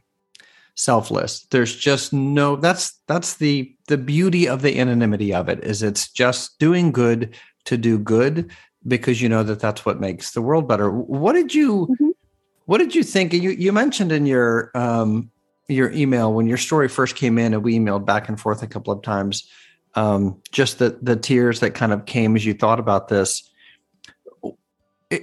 selfless. 0.81 1.45
There's 1.51 1.75
just 1.75 2.11
no 2.11 2.55
that's 2.55 2.99
that's 3.07 3.35
the 3.35 3.73
the 3.87 3.97
beauty 3.97 4.47
of 4.47 4.63
the 4.63 4.79
anonymity 4.79 5.33
of 5.33 5.47
it 5.47 5.63
is 5.63 5.83
it's 5.83 6.09
just 6.09 6.57
doing 6.57 6.91
good 6.91 7.35
to 7.65 7.77
do 7.77 7.99
good 7.99 8.51
because 8.87 9.21
you 9.21 9.29
know 9.29 9.43
that 9.43 9.59
that's 9.59 9.85
what 9.85 9.99
makes 9.99 10.31
the 10.31 10.41
world 10.41 10.67
better. 10.67 10.89
What 10.91 11.33
did 11.33 11.53
you 11.53 11.87
mm-hmm. 11.87 12.09
what 12.65 12.79
did 12.79 12.95
you 12.95 13.03
think? 13.03 13.31
You 13.33 13.51
you 13.51 13.71
mentioned 13.71 14.11
in 14.11 14.25
your 14.25 14.71
um, 14.73 15.29
your 15.67 15.91
email 15.91 16.33
when 16.33 16.47
your 16.47 16.57
story 16.57 16.87
first 16.87 17.15
came 17.15 17.37
in, 17.37 17.53
and 17.53 17.63
we 17.63 17.77
emailed 17.77 18.05
back 18.05 18.27
and 18.27 18.39
forth 18.39 18.63
a 18.63 18.67
couple 18.67 18.91
of 18.91 19.03
times. 19.03 19.47
Um, 19.93 20.41
just 20.51 20.79
the 20.79 20.97
the 21.01 21.15
tears 21.15 21.59
that 21.59 21.75
kind 21.75 21.93
of 21.93 22.05
came 22.05 22.35
as 22.35 22.43
you 22.43 22.55
thought 22.55 22.79
about 22.79 23.07
this. 23.07 23.47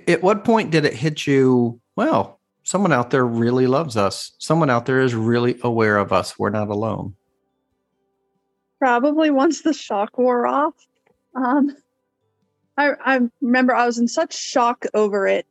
At 0.07 0.23
what 0.23 0.45
point 0.45 0.71
did 0.71 0.85
it 0.85 0.95
hit 0.95 1.27
you? 1.27 1.81
Well, 1.97 2.38
someone 2.69 2.93
out 2.93 3.09
there 3.09 3.25
really 3.25 3.67
loves 3.67 3.97
us. 3.97 4.33
Someone 4.37 4.69
out 4.69 4.85
there 4.85 5.01
is 5.01 5.15
really 5.15 5.59
aware 5.63 5.97
of 5.97 6.13
us. 6.13 6.39
We're 6.39 6.51
not 6.51 6.69
alone. 6.69 7.15
Probably 8.79 9.31
once 9.31 9.63
the 9.63 9.73
shock 9.73 10.19
wore 10.19 10.47
off. 10.47 10.75
Um, 11.35 11.75
I, 12.77 12.91
I 13.03 13.21
remember 13.41 13.75
I 13.75 13.87
was 13.87 13.97
in 13.97 14.07
such 14.07 14.37
shock 14.37 14.85
over 14.93 15.27
it, 15.27 15.47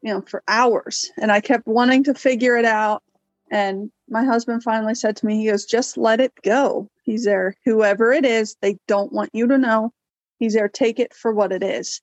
you 0.00 0.14
know, 0.14 0.22
for 0.22 0.42
hours, 0.48 1.10
and 1.18 1.30
I 1.30 1.42
kept 1.42 1.66
wanting 1.66 2.04
to 2.04 2.14
figure 2.14 2.56
it 2.56 2.64
out. 2.64 3.02
And 3.50 3.90
my 4.08 4.24
husband 4.24 4.62
finally 4.62 4.94
said 4.94 5.14
to 5.16 5.26
me, 5.26 5.36
he 5.36 5.50
goes, 5.50 5.66
just 5.66 5.98
let 5.98 6.20
it 6.20 6.32
go. 6.42 6.88
He's 7.02 7.26
there, 7.26 7.54
whoever 7.66 8.12
it 8.12 8.24
is, 8.24 8.56
they 8.62 8.78
don't 8.86 9.12
want 9.12 9.28
you 9.34 9.46
to 9.46 9.58
know. 9.58 9.92
He's 10.38 10.54
there, 10.54 10.70
take 10.70 10.98
it 10.98 11.12
for 11.12 11.34
what 11.34 11.52
it 11.52 11.62
is. 11.62 12.00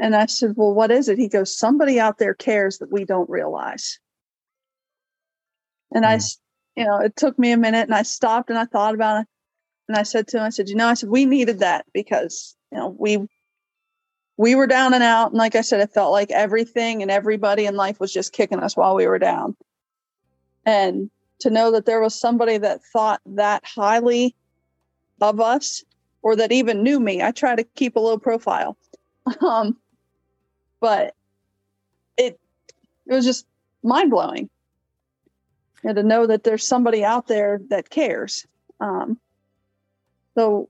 And 0.00 0.16
I 0.16 0.26
said, 0.26 0.54
well, 0.56 0.72
what 0.72 0.90
is 0.90 1.08
it? 1.08 1.18
He 1.18 1.28
goes, 1.28 1.56
somebody 1.56 2.00
out 2.00 2.18
there 2.18 2.34
cares 2.34 2.78
that 2.78 2.90
we 2.90 3.04
don't 3.04 3.28
realize. 3.28 3.98
And 5.94 6.04
mm. 6.04 6.08
I, 6.08 6.16
hmm. 6.16 6.80
you 6.80 6.86
know, 6.86 6.98
it 6.98 7.16
took 7.16 7.38
me 7.38 7.52
a 7.52 7.56
minute 7.56 7.82
and 7.82 7.94
I 7.94 8.02
stopped 8.02 8.50
and 8.50 8.58
I 8.58 8.64
thought 8.64 8.94
about 8.94 9.22
it. 9.22 9.26
And 9.88 9.98
I 9.98 10.04
said 10.04 10.28
to 10.28 10.38
him, 10.38 10.44
I 10.44 10.50
said, 10.50 10.68
you 10.68 10.76
know, 10.76 10.88
I 10.88 10.94
said, 10.94 11.10
we 11.10 11.26
needed 11.26 11.58
that 11.58 11.84
because 11.92 12.56
you 12.70 12.78
know, 12.78 12.96
we 12.98 13.26
we 14.38 14.54
were 14.54 14.66
down 14.66 14.94
and 14.94 15.02
out. 15.02 15.30
And 15.30 15.38
like 15.38 15.54
I 15.54 15.60
said, 15.60 15.80
it 15.80 15.92
felt 15.92 16.10
like 16.10 16.30
everything 16.30 17.02
and 17.02 17.10
everybody 17.10 17.66
in 17.66 17.76
life 17.76 18.00
was 18.00 18.12
just 18.12 18.32
kicking 18.32 18.60
us 18.60 18.76
while 18.76 18.94
we 18.94 19.06
were 19.06 19.18
down. 19.18 19.54
And 20.64 21.10
to 21.40 21.50
know 21.50 21.72
that 21.72 21.84
there 21.84 22.00
was 22.00 22.18
somebody 22.18 22.56
that 22.56 22.80
thought 22.92 23.20
that 23.26 23.64
highly 23.66 24.34
of 25.20 25.40
us 25.40 25.84
or 26.22 26.36
that 26.36 26.52
even 26.52 26.82
knew 26.82 26.98
me, 26.98 27.22
I 27.22 27.32
try 27.32 27.54
to 27.54 27.64
keep 27.64 27.96
a 27.96 28.00
low 28.00 28.18
profile. 28.18 28.76
Um, 29.40 29.76
but 30.82 31.14
it 32.18 32.38
it 33.06 33.14
was 33.14 33.24
just 33.24 33.46
mind 33.82 34.10
blowing. 34.10 34.50
And 35.84 35.96
to 35.96 36.02
know 36.02 36.26
that 36.26 36.44
there's 36.44 36.66
somebody 36.66 37.04
out 37.04 37.28
there 37.28 37.60
that 37.70 37.88
cares. 37.88 38.46
Um, 38.80 39.18
so 40.34 40.68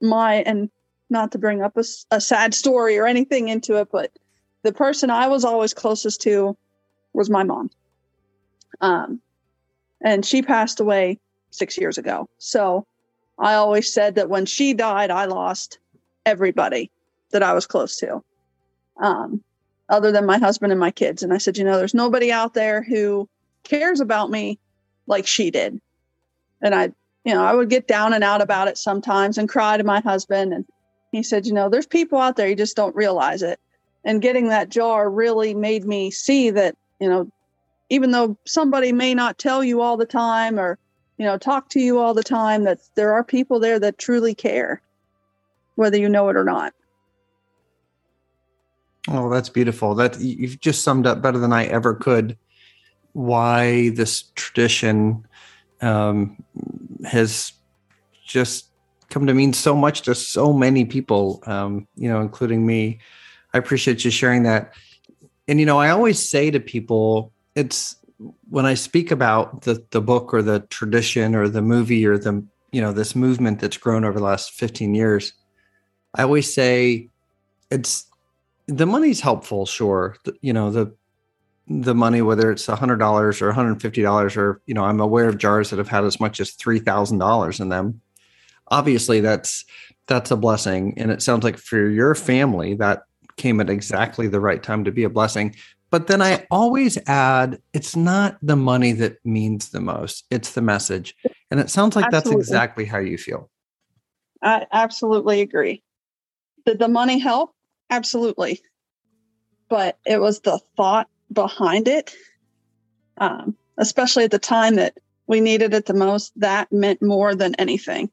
my 0.00 0.36
and 0.36 0.70
not 1.10 1.32
to 1.32 1.38
bring 1.38 1.62
up 1.62 1.76
a, 1.76 1.84
a 2.10 2.20
sad 2.20 2.54
story 2.54 2.98
or 2.98 3.06
anything 3.06 3.48
into 3.48 3.76
it, 3.76 3.88
but 3.92 4.10
the 4.62 4.72
person 4.72 5.10
I 5.10 5.28
was 5.28 5.44
always 5.44 5.74
closest 5.74 6.22
to 6.22 6.56
was 7.12 7.28
my 7.28 7.42
mom. 7.42 7.70
Um, 8.80 9.20
and 10.00 10.24
she 10.24 10.40
passed 10.40 10.80
away 10.80 11.20
six 11.50 11.76
years 11.76 11.98
ago. 11.98 12.28
So 12.38 12.86
I 13.38 13.54
always 13.54 13.92
said 13.92 14.14
that 14.14 14.30
when 14.30 14.46
she 14.46 14.72
died, 14.72 15.10
I 15.10 15.26
lost 15.26 15.78
everybody 16.24 16.90
that 17.32 17.42
I 17.42 17.52
was 17.52 17.66
close 17.66 17.98
to, 17.98 18.24
um, 19.00 19.42
other 19.88 20.12
than 20.12 20.26
my 20.26 20.38
husband 20.38 20.72
and 20.72 20.80
my 20.80 20.90
kids. 20.90 21.22
And 21.22 21.32
I 21.32 21.38
said, 21.38 21.58
you 21.58 21.64
know, 21.64 21.78
there's 21.78 21.94
nobody 21.94 22.32
out 22.32 22.54
there 22.54 22.82
who 22.82 23.28
cares 23.64 24.00
about 24.00 24.30
me 24.30 24.58
like 25.06 25.26
she 25.26 25.50
did. 25.50 25.80
And 26.60 26.74
I, 26.74 26.92
you 27.24 27.34
know, 27.34 27.44
I 27.44 27.54
would 27.54 27.70
get 27.70 27.88
down 27.88 28.14
and 28.14 28.24
out 28.24 28.40
about 28.42 28.68
it 28.68 28.78
sometimes 28.78 29.38
and 29.38 29.48
cry 29.48 29.76
to 29.76 29.84
my 29.84 30.00
husband. 30.00 30.52
And 30.52 30.64
he 31.10 31.22
said, 31.22 31.46
you 31.46 31.52
know, 31.52 31.68
there's 31.68 31.86
people 31.86 32.18
out 32.18 32.36
there, 32.36 32.48
you 32.48 32.56
just 32.56 32.76
don't 32.76 32.96
realize 32.96 33.42
it. 33.42 33.60
And 34.04 34.22
getting 34.22 34.48
that 34.48 34.68
jar 34.68 35.08
really 35.08 35.54
made 35.54 35.84
me 35.84 36.10
see 36.10 36.50
that, 36.50 36.76
you 37.00 37.08
know, 37.08 37.30
even 37.90 38.10
though 38.10 38.36
somebody 38.46 38.92
may 38.92 39.14
not 39.14 39.38
tell 39.38 39.62
you 39.62 39.80
all 39.80 39.96
the 39.96 40.06
time 40.06 40.58
or, 40.58 40.78
you 41.18 41.26
know, 41.26 41.36
talk 41.36 41.68
to 41.70 41.80
you 41.80 41.98
all 41.98 42.14
the 42.14 42.22
time, 42.22 42.64
that 42.64 42.80
there 42.94 43.12
are 43.12 43.22
people 43.22 43.60
there 43.60 43.78
that 43.78 43.98
truly 43.98 44.34
care, 44.34 44.80
whether 45.74 45.98
you 45.98 46.08
know 46.08 46.28
it 46.30 46.36
or 46.36 46.44
not. 46.44 46.72
Oh, 49.08 49.30
that's 49.30 49.48
beautiful. 49.48 49.94
That 49.94 50.20
you've 50.20 50.60
just 50.60 50.82
summed 50.82 51.06
up 51.06 51.22
better 51.22 51.38
than 51.38 51.52
I 51.52 51.66
ever 51.66 51.94
could 51.94 52.36
why 53.14 53.90
this 53.90 54.22
tradition 54.34 55.26
um, 55.80 56.42
has 57.04 57.52
just 58.24 58.68
come 59.10 59.26
to 59.26 59.34
mean 59.34 59.52
so 59.52 59.74
much 59.74 60.02
to 60.02 60.14
so 60.14 60.52
many 60.52 60.84
people, 60.84 61.42
um, 61.46 61.86
you 61.96 62.08
know, 62.08 62.20
including 62.20 62.64
me. 62.64 62.98
I 63.52 63.58
appreciate 63.58 64.04
you 64.04 64.10
sharing 64.10 64.44
that. 64.44 64.72
And 65.48 65.60
you 65.60 65.66
know, 65.66 65.78
I 65.78 65.90
always 65.90 66.26
say 66.26 66.50
to 66.50 66.60
people, 66.60 67.32
it's 67.54 67.96
when 68.48 68.64
I 68.64 68.74
speak 68.74 69.10
about 69.10 69.62
the 69.62 69.84
the 69.90 70.00
book 70.00 70.32
or 70.32 70.42
the 70.42 70.60
tradition 70.70 71.34
or 71.34 71.48
the 71.48 71.60
movie 71.60 72.06
or 72.06 72.16
the 72.16 72.44
you 72.70 72.80
know 72.80 72.92
this 72.92 73.14
movement 73.14 73.60
that's 73.60 73.76
grown 73.76 74.04
over 74.04 74.18
the 74.18 74.24
last 74.24 74.52
15 74.52 74.94
years, 74.94 75.32
I 76.14 76.22
always 76.22 76.52
say 76.52 77.08
it's 77.70 78.06
the 78.66 78.86
money's 78.86 79.20
helpful, 79.20 79.66
sure. 79.66 80.16
The, 80.24 80.34
you 80.40 80.52
know, 80.52 80.70
the 80.70 80.94
the 81.68 81.94
money, 81.94 82.22
whether 82.22 82.50
it's 82.50 82.68
a 82.68 82.76
hundred 82.76 82.98
dollars 82.98 83.40
or 83.40 83.52
$150 83.52 84.36
or, 84.36 84.60
you 84.66 84.74
know, 84.74 84.84
I'm 84.84 85.00
aware 85.00 85.28
of 85.28 85.38
jars 85.38 85.70
that 85.70 85.78
have 85.78 85.88
had 85.88 86.04
as 86.04 86.20
much 86.20 86.40
as 86.40 86.52
$3,000 86.56 87.60
in 87.60 87.68
them. 87.68 88.00
Obviously 88.68 89.20
that's 89.20 89.64
that's 90.06 90.30
a 90.30 90.36
blessing 90.36 90.94
and 90.96 91.10
it 91.10 91.22
sounds 91.22 91.44
like 91.44 91.58
for 91.58 91.88
your 91.88 92.14
family 92.14 92.74
that 92.74 93.02
came 93.36 93.60
at 93.60 93.70
exactly 93.70 94.26
the 94.26 94.40
right 94.40 94.62
time 94.62 94.84
to 94.84 94.92
be 94.92 95.04
a 95.04 95.10
blessing. 95.10 95.54
But 95.90 96.06
then 96.06 96.22
i 96.22 96.46
always 96.50 96.98
add 97.06 97.60
it's 97.74 97.94
not 97.94 98.38
the 98.42 98.56
money 98.56 98.92
that 98.92 99.24
means 99.24 99.70
the 99.70 99.80
most 99.80 100.24
it's 100.30 100.52
the 100.52 100.62
message. 100.62 101.14
And 101.50 101.60
it 101.60 101.70
sounds 101.70 101.94
like 101.94 102.06
absolutely. 102.06 102.40
that's 102.40 102.48
exactly 102.48 102.84
how 102.86 102.98
you 102.98 103.18
feel. 103.18 103.50
I 104.42 104.66
absolutely 104.72 105.42
agree. 105.42 105.82
Did 106.66 106.78
the 106.78 106.88
money 106.88 107.18
help 107.18 107.54
absolutely 107.92 108.60
but 109.68 109.98
it 110.04 110.20
was 110.20 110.40
the 110.40 110.58
thought 110.76 111.08
behind 111.32 111.88
it 111.88 112.14
um, 113.18 113.56
especially 113.78 114.24
at 114.24 114.30
the 114.30 114.38
time 114.38 114.76
that 114.76 114.98
we 115.26 115.40
needed 115.40 115.72
it 115.74 115.86
the 115.86 115.94
most 115.94 116.32
that 116.36 116.70
meant 116.72 117.00
more 117.02 117.34
than 117.34 117.54
anything 117.56 118.10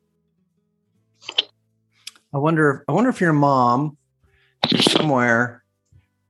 I 2.33 2.37
wonder. 2.37 2.85
I 2.87 2.91
wonder 2.91 3.09
if 3.09 3.21
your 3.21 3.33
mom 3.33 3.97
is 4.71 4.85
somewhere 4.91 5.63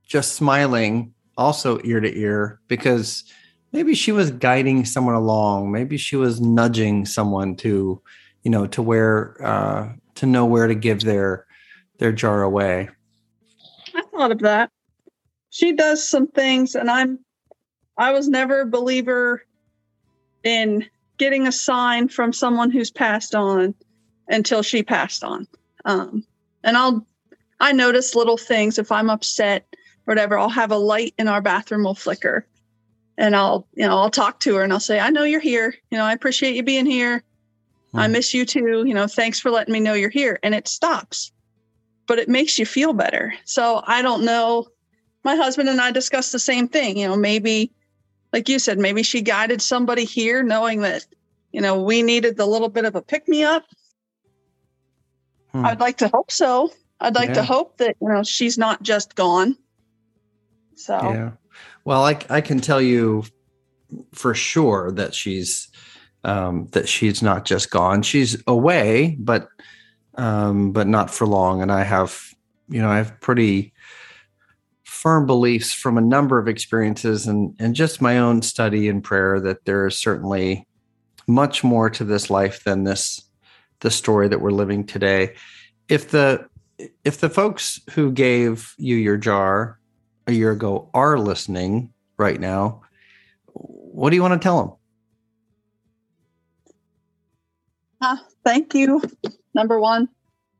just 0.07 0.33
smiling, 0.33 1.13
also 1.37 1.79
ear 1.83 1.99
to 1.99 2.17
ear, 2.17 2.61
because 2.67 3.25
maybe 3.73 3.93
she 3.93 4.11
was 4.11 4.31
guiding 4.31 4.85
someone 4.85 5.15
along. 5.15 5.71
Maybe 5.71 5.97
she 5.97 6.15
was 6.15 6.39
nudging 6.39 7.05
someone 7.05 7.55
to, 7.57 8.01
you 8.43 8.51
know, 8.51 8.65
to 8.67 8.81
where 8.81 9.35
uh, 9.45 9.89
to 10.15 10.25
know 10.25 10.45
where 10.45 10.67
to 10.67 10.75
give 10.75 11.01
their 11.01 11.45
their 11.97 12.13
jar 12.13 12.43
away. 12.43 12.89
I 14.19 14.21
thought 14.21 14.31
of 14.31 14.39
that. 14.39 14.69
She 15.49 15.71
does 15.71 16.07
some 16.07 16.27
things, 16.27 16.75
and 16.75 16.91
I'm. 16.91 17.19
I 17.97 18.11
was 18.11 18.27
never 18.27 18.61
a 18.61 18.65
believer 18.65 19.43
in 20.43 20.85
getting 21.17 21.47
a 21.47 21.53
sign 21.53 22.09
from 22.09 22.33
someone 22.33 22.69
who's 22.69 22.91
passed 22.91 23.33
on 23.33 23.73
until 24.27 24.61
she 24.61 24.83
passed 24.83 25.23
on. 25.23 25.47
Um, 25.85 26.25
and 26.63 26.75
I'll, 26.75 27.05
I 27.61 27.71
notice 27.71 28.15
little 28.15 28.37
things. 28.37 28.77
If 28.77 28.91
I'm 28.91 29.09
upset 29.09 29.65
or 29.73 30.13
whatever, 30.13 30.37
I'll 30.37 30.49
have 30.49 30.71
a 30.71 30.77
light 30.77 31.13
in 31.17 31.27
our 31.27 31.41
bathroom 31.41 31.83
will 31.83 31.95
flicker 31.95 32.45
and 33.17 33.35
I'll, 33.35 33.67
you 33.75 33.85
know, 33.85 33.97
I'll 33.97 34.09
talk 34.09 34.39
to 34.41 34.55
her 34.55 34.63
and 34.63 34.71
I'll 34.71 34.79
say, 34.79 34.97
I 34.97 35.09
know 35.09 35.23
you're 35.23 35.41
here. 35.41 35.75
You 35.91 35.97
know, 35.97 36.05
I 36.05 36.13
appreciate 36.13 36.55
you 36.55 36.63
being 36.63 36.85
here. 36.85 37.21
I 37.93 38.05
hmm. 38.05 38.13
miss 38.13 38.33
you 38.33 38.45
too. 38.45 38.85
You 38.85 38.93
know, 38.93 39.07
thanks 39.07 39.41
for 39.41 39.51
letting 39.51 39.73
me 39.73 39.81
know 39.81 39.93
you're 39.93 40.09
here. 40.09 40.39
And 40.41 40.55
it 40.55 40.69
stops, 40.69 41.33
but 42.09 42.19
it 42.19 42.27
makes 42.27 42.59
you 42.59 42.65
feel 42.65 42.91
better. 42.91 43.33
So 43.45 43.81
I 43.87 44.01
don't 44.01 44.25
know. 44.25 44.67
My 45.23 45.35
husband 45.35 45.69
and 45.69 45.79
I 45.79 45.91
discussed 45.91 46.33
the 46.33 46.39
same 46.39 46.67
thing. 46.67 46.97
You 46.97 47.07
know, 47.07 47.15
maybe, 47.15 47.71
like 48.33 48.49
you 48.49 48.59
said, 48.59 48.79
maybe 48.79 49.03
she 49.03 49.21
guided 49.21 49.61
somebody 49.61 50.03
here 50.03 50.43
knowing 50.43 50.81
that, 50.81 51.05
you 51.53 51.61
know, 51.61 51.81
we 51.81 52.03
needed 52.03 52.35
the 52.35 52.45
little 52.45 52.69
bit 52.69 52.83
of 52.83 52.95
a 52.95 53.01
pick 53.01 53.27
me 53.29 53.43
up 53.43 53.63
Hmm. 55.51 55.65
I'd 55.65 55.79
like 55.79 55.97
to 55.97 56.07
hope 56.07 56.31
so. 56.31 56.71
I'd 56.99 57.15
like 57.15 57.29
yeah. 57.29 57.35
to 57.35 57.43
hope 57.43 57.77
that 57.77 57.95
you 58.01 58.09
know 58.09 58.23
she's 58.23 58.57
not 58.57 58.83
just 58.83 59.15
gone. 59.15 59.57
So 60.75 60.93
yeah, 60.93 61.31
well, 61.85 62.03
I 62.03 62.19
I 62.29 62.41
can 62.41 62.59
tell 62.59 62.81
you 62.81 63.23
for 64.13 64.33
sure 64.33 64.91
that 64.91 65.15
she's 65.15 65.69
um, 66.23 66.67
that 66.71 66.87
she's 66.87 67.23
not 67.23 67.45
just 67.45 67.71
gone. 67.71 68.01
She's 68.01 68.41
away, 68.47 69.15
but 69.19 69.47
um, 70.15 70.71
but 70.71 70.87
not 70.87 71.11
for 71.11 71.27
long. 71.27 71.61
And 71.61 71.71
I 71.71 71.83
have 71.83 72.33
you 72.69 72.81
know 72.81 72.89
I 72.89 72.97
have 72.97 73.19
pretty 73.21 73.73
firm 74.83 75.25
beliefs 75.25 75.71
from 75.73 75.97
a 75.97 76.01
number 76.01 76.37
of 76.39 76.47
experiences 76.47 77.27
and 77.27 77.55
and 77.59 77.75
just 77.75 78.01
my 78.01 78.17
own 78.17 78.41
study 78.41 78.89
and 78.89 79.03
prayer 79.03 79.39
that 79.39 79.65
there 79.65 79.87
is 79.87 79.97
certainly 79.97 80.67
much 81.27 81.63
more 81.63 81.89
to 81.89 82.03
this 82.03 82.29
life 82.29 82.63
than 82.63 82.83
this 82.83 83.21
the 83.79 83.91
story 83.91 84.27
that 84.27 84.41
we're 84.41 84.51
living 84.51 84.85
today. 84.85 85.35
If 85.87 86.11
the 86.11 86.47
if 87.03 87.19
the 87.19 87.29
folks 87.29 87.79
who 87.91 88.11
gave 88.11 88.73
you 88.77 88.95
your 88.95 89.17
jar 89.17 89.79
a 90.27 90.31
year 90.31 90.51
ago 90.51 90.89
are 90.93 91.17
listening 91.17 91.93
right 92.17 92.39
now, 92.39 92.81
what 93.53 94.09
do 94.09 94.15
you 94.15 94.21
want 94.21 94.39
to 94.39 94.43
tell 94.43 94.61
them? 94.61 94.78
Uh, 98.01 98.17
thank 98.43 98.73
you, 98.73 99.01
number 99.53 99.79
one. 99.79 100.07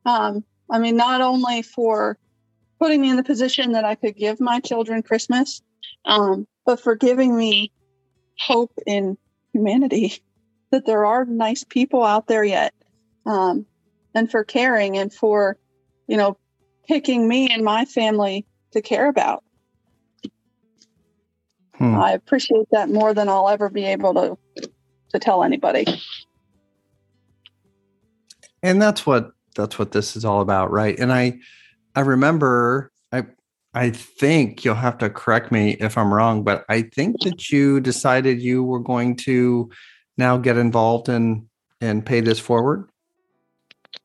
Um, 0.04 0.44
I 0.70 0.78
mean, 0.78 0.96
not 0.96 1.20
only 1.20 1.62
for 1.62 2.18
putting 2.78 3.00
me 3.00 3.10
in 3.10 3.16
the 3.16 3.22
position 3.22 3.72
that 3.72 3.84
I 3.84 3.94
could 3.94 4.16
give 4.16 4.40
my 4.40 4.60
children 4.60 5.02
Christmas, 5.02 5.62
um, 6.04 6.46
but 6.64 6.80
for 6.80 6.94
giving 6.94 7.36
me 7.36 7.72
hope 8.38 8.72
in 8.86 9.16
humanity 9.52 10.22
that 10.70 10.86
there 10.86 11.04
are 11.04 11.24
nice 11.24 11.64
people 11.64 12.04
out 12.04 12.26
there 12.26 12.44
yet, 12.44 12.72
um, 13.26 13.66
and 14.14 14.30
for 14.30 14.44
caring 14.44 14.96
and 14.96 15.12
for, 15.12 15.56
you 16.06 16.16
know, 16.16 16.36
picking 16.86 17.26
me 17.26 17.48
and 17.50 17.64
my 17.64 17.84
family 17.84 18.46
to 18.72 18.80
care 18.80 19.08
about. 19.08 19.44
Hmm. 21.74 21.96
I 21.96 22.12
appreciate 22.12 22.66
that 22.72 22.90
more 22.90 23.14
than 23.14 23.28
I'll 23.28 23.48
ever 23.48 23.68
be 23.70 23.84
able 23.86 24.14
to 24.14 24.38
to 25.10 25.18
tell 25.18 25.42
anybody. 25.42 25.86
And 28.62 28.80
that's 28.80 29.06
what 29.06 29.32
that's 29.56 29.78
what 29.78 29.92
this 29.92 30.16
is 30.16 30.24
all 30.24 30.40
about, 30.40 30.70
right? 30.70 30.98
And 30.98 31.12
I 31.12 31.38
I 31.94 32.00
remember 32.00 32.92
I 33.12 33.24
I 33.74 33.90
think 33.90 34.64
you'll 34.64 34.74
have 34.74 34.98
to 34.98 35.10
correct 35.10 35.52
me 35.52 35.76
if 35.80 35.96
I'm 35.96 36.12
wrong, 36.12 36.42
but 36.42 36.64
I 36.68 36.82
think 36.82 37.20
that 37.22 37.50
you 37.50 37.80
decided 37.80 38.40
you 38.40 38.62
were 38.64 38.80
going 38.80 39.16
to 39.16 39.70
now 40.16 40.36
get 40.36 40.56
involved 40.56 41.08
and 41.08 41.46
and 41.80 42.04
pay 42.04 42.20
this 42.20 42.38
forward. 42.38 42.88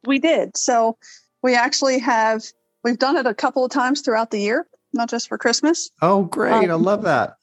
We 0.06 0.20
did. 0.20 0.56
So 0.58 0.98
we 1.44 1.56
actually 1.56 2.00
have 2.00 2.44
we've 2.84 3.00
done 3.00 3.18
it 3.18 3.26
a 3.26 3.34
couple 3.34 3.66
of 3.66 3.72
times 3.72 4.02
throughout 4.02 4.32
the 4.32 4.40
year, 4.40 4.68
not 4.94 5.10
just 5.10 5.28
for 5.28 5.38
Christmas. 5.38 5.90
Oh, 6.02 6.24
great. 6.24 6.54
Um, 6.54 6.72
I 6.72 6.76
love 6.76 7.04
that. 7.04 7.36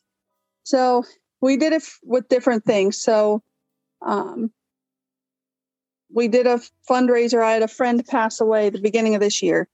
So 0.64 1.04
we 1.40 1.57
did 1.57 1.73
it 1.73 1.83
with 2.02 2.28
different 2.28 2.64
things. 2.64 3.00
So 3.00 3.42
um, 4.00 4.52
we 6.12 6.28
did 6.28 6.47
a 6.47 6.61
fundraiser. 6.88 7.42
I 7.42 7.52
had 7.52 7.62
a 7.62 7.69
friend 7.69 8.04
pass 8.07 8.40
away 8.40 8.71
the 8.71 8.81
beginning 8.81 9.14
of 9.14 9.21
this 9.21 9.42
year. 9.42 9.69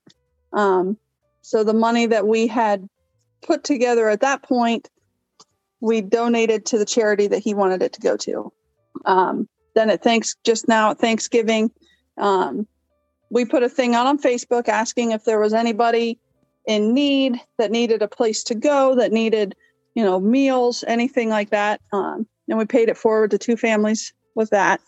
Um, 0.53 0.97
so 1.43 1.65
the 1.65 1.75
money 1.75 2.07
that 2.07 2.27
we 2.27 2.47
had 2.47 2.89
put 3.43 3.65
together 3.65 4.09
at 4.09 4.21
that 4.21 4.43
point, 4.43 4.89
we 5.81 6.01
donated 6.01 6.67
to 6.67 6.79
the 6.79 6.85
charity 6.85 7.27
that 7.29 7.43
he 7.43 7.55
wanted 7.55 7.83
it 7.83 7.93
to 7.95 8.01
go 8.01 8.17
to. 8.17 8.53
Um, 9.05 9.49
then 9.75 9.91
at 9.91 10.03
thanks 10.03 10.37
just 10.45 10.69
now 10.69 10.91
at 10.91 10.99
Thanksgiving, 10.99 11.71
um, 12.17 12.67
we 13.31 13.45
put 13.45 13.63
a 13.63 13.69
thing 13.69 13.95
out 13.95 14.07
on 14.07 14.19
Facebook 14.19 14.69
asking 14.69 15.13
if 15.13 15.25
there 15.25 15.39
was 15.39 15.53
anybody 15.53 16.19
in 16.67 16.95
need 16.95 17.41
that 17.59 17.71
needed 17.71 18.03
a 18.03 18.09
place 18.09 18.43
to 18.45 18.55
go, 18.55 18.95
that 18.97 19.13
needed 19.13 19.55
you 19.99 20.05
know, 20.05 20.21
meals, 20.21 20.85
anything 20.87 21.29
like 21.29 21.51
that. 21.51 21.81
Um, 21.93 22.25
and 22.49 22.57
we 22.57 22.67
paid 22.67 22.89
it 22.89 22.97
forward 22.97 23.33
to 23.33 23.39
two 23.39 23.57
families 23.57 24.15
with 24.37 24.51
that. 24.51 24.81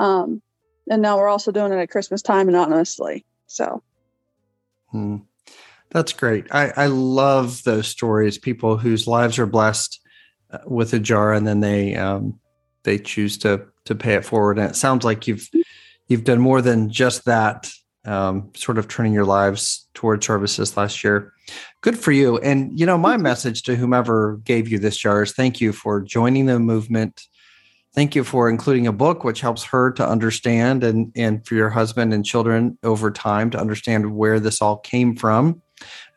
Um, 0.00 0.42
and 0.88 1.02
now 1.02 1.18
we're 1.18 1.28
also 1.28 1.50
doing 1.50 1.72
it 1.72 1.78
at 1.78 1.90
Christmas 1.90 2.22
time 2.22 2.48
anonymously. 2.48 3.24
So, 3.46 3.82
hmm. 4.90 5.18
that's 5.90 6.12
great. 6.12 6.46
I, 6.50 6.72
I 6.76 6.86
love 6.86 7.62
those 7.64 7.88
stories. 7.88 8.38
People 8.38 8.76
whose 8.76 9.06
lives 9.06 9.38
are 9.38 9.46
blessed 9.46 10.00
uh, 10.50 10.58
with 10.66 10.92
a 10.92 10.98
jar, 10.98 11.32
and 11.32 11.46
then 11.46 11.60
they 11.60 11.94
um, 11.94 12.38
they 12.82 12.98
choose 12.98 13.38
to 13.38 13.66
to 13.84 13.94
pay 13.94 14.14
it 14.14 14.24
forward. 14.24 14.58
And 14.58 14.70
it 14.70 14.76
sounds 14.76 15.04
like 15.04 15.26
you've 15.26 15.48
you've 16.08 16.24
done 16.24 16.40
more 16.40 16.62
than 16.62 16.90
just 16.90 17.24
that. 17.24 17.70
Um, 18.06 18.50
sort 18.54 18.76
of 18.76 18.86
turning 18.86 19.14
your 19.14 19.24
lives 19.24 19.88
toward 19.94 20.22
services 20.22 20.76
last 20.76 21.02
year. 21.02 21.32
Good 21.80 21.98
for 21.98 22.12
you. 22.12 22.36
And, 22.40 22.78
you 22.78 22.84
know, 22.84 22.98
my 22.98 23.16
message 23.16 23.62
to 23.62 23.76
whomever 23.76 24.36
gave 24.44 24.68
you 24.68 24.78
this 24.78 24.98
jar 24.98 25.22
is 25.22 25.32
thank 25.32 25.58
you 25.58 25.72
for 25.72 26.02
joining 26.02 26.44
the 26.44 26.58
movement. 26.58 27.22
Thank 27.94 28.16
you 28.16 28.24
for 28.24 28.48
including 28.48 28.88
a 28.88 28.92
book, 28.92 29.22
which 29.22 29.40
helps 29.40 29.62
her 29.64 29.92
to 29.92 30.06
understand 30.06 30.82
and, 30.82 31.12
and 31.14 31.46
for 31.46 31.54
your 31.54 31.70
husband 31.70 32.12
and 32.12 32.24
children 32.24 32.76
over 32.82 33.10
time 33.12 33.50
to 33.50 33.58
understand 33.58 34.16
where 34.16 34.40
this 34.40 34.60
all 34.60 34.78
came 34.78 35.14
from. 35.14 35.62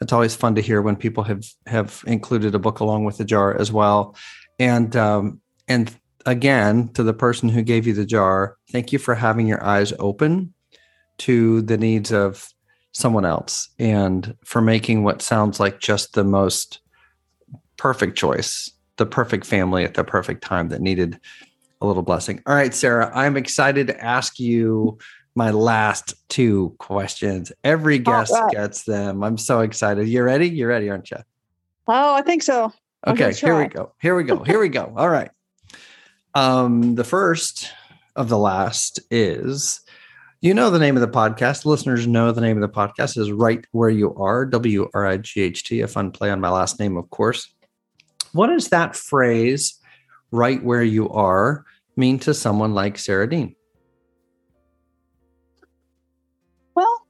It's 0.02 0.12
always 0.12 0.36
fun 0.36 0.56
to 0.56 0.62
hear 0.62 0.82
when 0.82 0.96
people 0.96 1.24
have 1.26 1.44
have 1.68 2.04
included 2.08 2.56
a 2.56 2.60
book 2.60 2.80
along 2.80 3.06
with 3.06 3.18
the 3.18 3.26
jar 3.26 3.56
as 3.60 3.72
well. 3.72 4.16
And 4.58 4.96
um, 4.96 5.40
and 5.68 5.96
again, 6.26 6.90
to 6.94 7.04
the 7.04 7.14
person 7.14 7.48
who 7.50 7.62
gave 7.62 7.86
you 7.86 7.94
the 7.94 8.06
jar, 8.06 8.58
thank 8.72 8.92
you 8.92 8.98
for 8.98 9.14
having 9.14 9.48
your 9.48 9.64
eyes 9.64 9.94
open 10.00 10.54
to 11.20 11.62
the 11.62 11.78
needs 11.78 12.12
of 12.12 12.50
someone 12.92 13.26
else 13.26 13.70
and 13.78 14.36
for 14.44 14.62
making 14.62 15.04
what 15.04 15.22
sounds 15.22 15.60
like 15.60 15.80
just 15.80 16.14
the 16.14 16.24
most 16.24 16.80
perfect 17.78 18.18
choice, 18.18 18.72
the 18.98 19.06
perfect 19.06 19.46
family 19.46 19.84
at 19.84 19.94
the 19.94 20.04
perfect 20.04 20.44
time 20.44 20.70
that 20.70 20.82
needed 20.82 21.20
a 21.82 21.88
little 21.88 22.04
blessing. 22.04 22.42
All 22.46 22.56
right, 22.56 22.74
Sarah, 22.74 23.12
I'm 23.14 23.38
excited 23.38 23.88
to 23.88 24.04
ask 24.04 24.40
you 24.40 24.98
my 25.36 25.52
last 25.52 26.16
two 26.30 26.76
questions. 26.80 27.52
Every 27.64 28.00
guest 28.00 28.32
right. 28.34 28.52
gets 28.52 28.84
them. 28.84 29.24
I'm 29.24 29.38
so 29.38 29.60
excited. 29.60 30.08
You 30.08 30.24
ready? 30.24 30.50
You're 30.50 30.70
ready, 30.70 30.90
aren't 30.90 31.12
you? 31.12 31.18
Oh, 31.88 32.16
I 32.16 32.22
think 32.22 32.44
so. 32.44 32.74
Okay, 33.06 33.34
here 33.34 33.58
we 33.58 33.68
go. 33.68 33.94
Here 34.02 34.16
we 34.16 34.24
go. 34.24 34.44
Here 34.44 34.60
we 34.60 34.70
go. 34.70 34.92
All 34.98 35.10
right. 35.10 35.30
Um, 36.34 36.96
the 36.96 37.04
first 37.04 37.72
of 38.16 38.30
the 38.30 38.38
last 38.38 39.00
is 39.12 39.82
you 40.42 40.54
know 40.54 40.70
the 40.70 40.80
name 40.80 40.98
of 40.98 41.02
the 41.02 41.08
podcast. 41.08 41.66
Listeners 41.66 42.08
know 42.08 42.32
the 42.32 42.42
name 42.42 42.62
of 42.62 42.62
the 42.62 42.76
podcast 42.76 43.18
is 43.18 43.32
Right 43.32 43.66
Where 43.72 43.90
You 43.90 44.14
Are, 44.16 44.46
W 44.46 44.90
R 44.94 45.06
I 45.06 45.18
G 45.18 45.42
H 45.42 45.64
T, 45.64 45.82
a 45.82 45.88
fun 45.88 46.12
play 46.12 46.30
on 46.32 46.42
my 46.42 46.50
last 46.50 46.80
name, 46.80 46.98
of 46.98 47.10
course. 47.10 47.54
What 48.34 48.52
is 48.52 48.70
that 48.70 48.96
phrase, 48.96 49.77
right 50.32 50.64
where 50.64 50.84
you 50.84 51.10
are, 51.10 51.66
mean 51.96 52.20
to 52.20 52.34
someone 52.34 52.74
like 52.74 52.98
Sarah 52.98 53.30
Dean? 53.30 53.56
Well, 56.76 57.06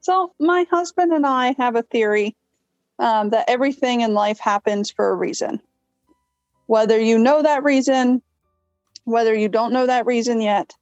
so 0.00 0.32
my 0.40 0.66
husband 0.70 1.12
and 1.12 1.26
I 1.26 1.54
have 1.58 1.76
a 1.76 1.82
theory 1.82 2.36
um, 2.98 3.30
that 3.30 3.48
everything 3.48 4.00
in 4.00 4.14
life 4.14 4.38
happens 4.38 4.90
for 4.90 5.10
a 5.10 5.14
reason. 5.14 5.60
Whether 6.66 6.98
you 6.98 7.18
know 7.18 7.42
that 7.42 7.62
reason, 7.62 8.22
whether 9.04 9.34
you 9.34 9.48
don't 9.48 9.72
know 9.72 9.86
that 9.86 10.06
reason 10.06 10.40
yet, 10.40 10.72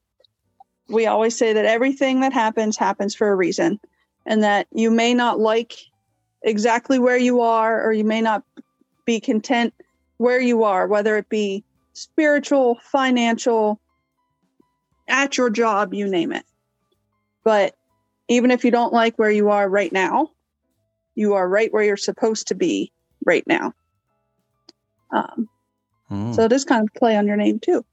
we 0.88 1.06
always 1.06 1.36
say 1.36 1.52
that 1.52 1.64
everything 1.64 2.20
that 2.20 2.32
happens 2.32 2.76
happens 2.76 3.14
for 3.14 3.30
a 3.30 3.36
reason 3.36 3.80
and 4.26 4.42
that 4.42 4.66
you 4.72 4.90
may 4.90 5.14
not 5.14 5.40
like 5.40 5.74
exactly 6.42 6.98
where 6.98 7.16
you 7.16 7.40
are 7.40 7.82
or 7.84 7.92
you 7.92 8.04
may 8.04 8.20
not 8.20 8.44
be 9.04 9.20
content 9.20 9.74
where 10.18 10.40
you 10.40 10.62
are 10.64 10.86
whether 10.86 11.16
it 11.16 11.28
be 11.28 11.64
spiritual 11.92 12.78
financial 12.82 13.80
at 15.08 15.36
your 15.36 15.50
job 15.50 15.92
you 15.92 16.08
name 16.08 16.32
it 16.32 16.44
but 17.44 17.74
even 18.28 18.50
if 18.50 18.64
you 18.64 18.70
don't 18.70 18.92
like 18.92 19.18
where 19.18 19.30
you 19.30 19.50
are 19.50 19.68
right 19.68 19.92
now 19.92 20.30
you 21.14 21.34
are 21.34 21.48
right 21.48 21.72
where 21.72 21.82
you're 21.82 21.96
supposed 21.96 22.48
to 22.48 22.54
be 22.54 22.90
right 23.26 23.44
now 23.46 23.72
um, 25.10 25.48
mm. 26.10 26.34
so 26.34 26.44
it 26.44 26.52
is 26.52 26.64
kind 26.64 26.88
of 26.88 26.94
play 26.94 27.16
on 27.16 27.26
your 27.26 27.36
name 27.36 27.58
too 27.58 27.84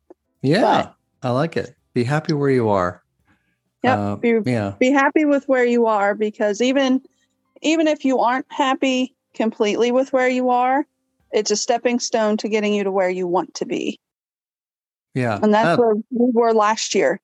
yeah 0.42 0.84
but, 0.84 0.96
i 1.24 1.30
like 1.32 1.58
it 1.58 1.76
be 1.94 2.04
happy 2.04 2.34
where 2.34 2.50
you 2.50 2.70
are. 2.70 3.04
Yep. 3.84 3.98
Uh, 3.98 4.16
be, 4.16 4.40
yeah. 4.46 4.74
Be 4.80 4.92
happy 4.92 5.26
with 5.26 5.48
where 5.48 5.66
you 5.66 5.86
are 5.86 6.16
because 6.16 6.62
even 6.62 7.02
even 7.62 7.88
if 7.88 8.06
you 8.06 8.20
aren't 8.20 8.46
happy 8.50 9.16
completely 9.34 9.92
with 9.92 10.14
where 10.14 10.30
you 10.30 10.50
are, 10.50 10.86
it's 11.32 11.52
a 11.52 11.56
stepping 11.56 12.00
stone 12.00 12.38
to 12.38 12.50
getting 12.50 12.74
you 12.74 12.84
to 12.84 12.92
where 12.92 13.10
you 13.10 13.28
want 13.28 13.54
to 13.56 13.66
be. 13.66 14.00
Yeah. 15.14 15.40
And 15.42 15.54
that's 15.54 15.78
uh, 15.78 15.82
where 15.82 15.96
we 15.96 16.32
were 16.34 16.54
last 16.54 16.96
year. 16.96 17.20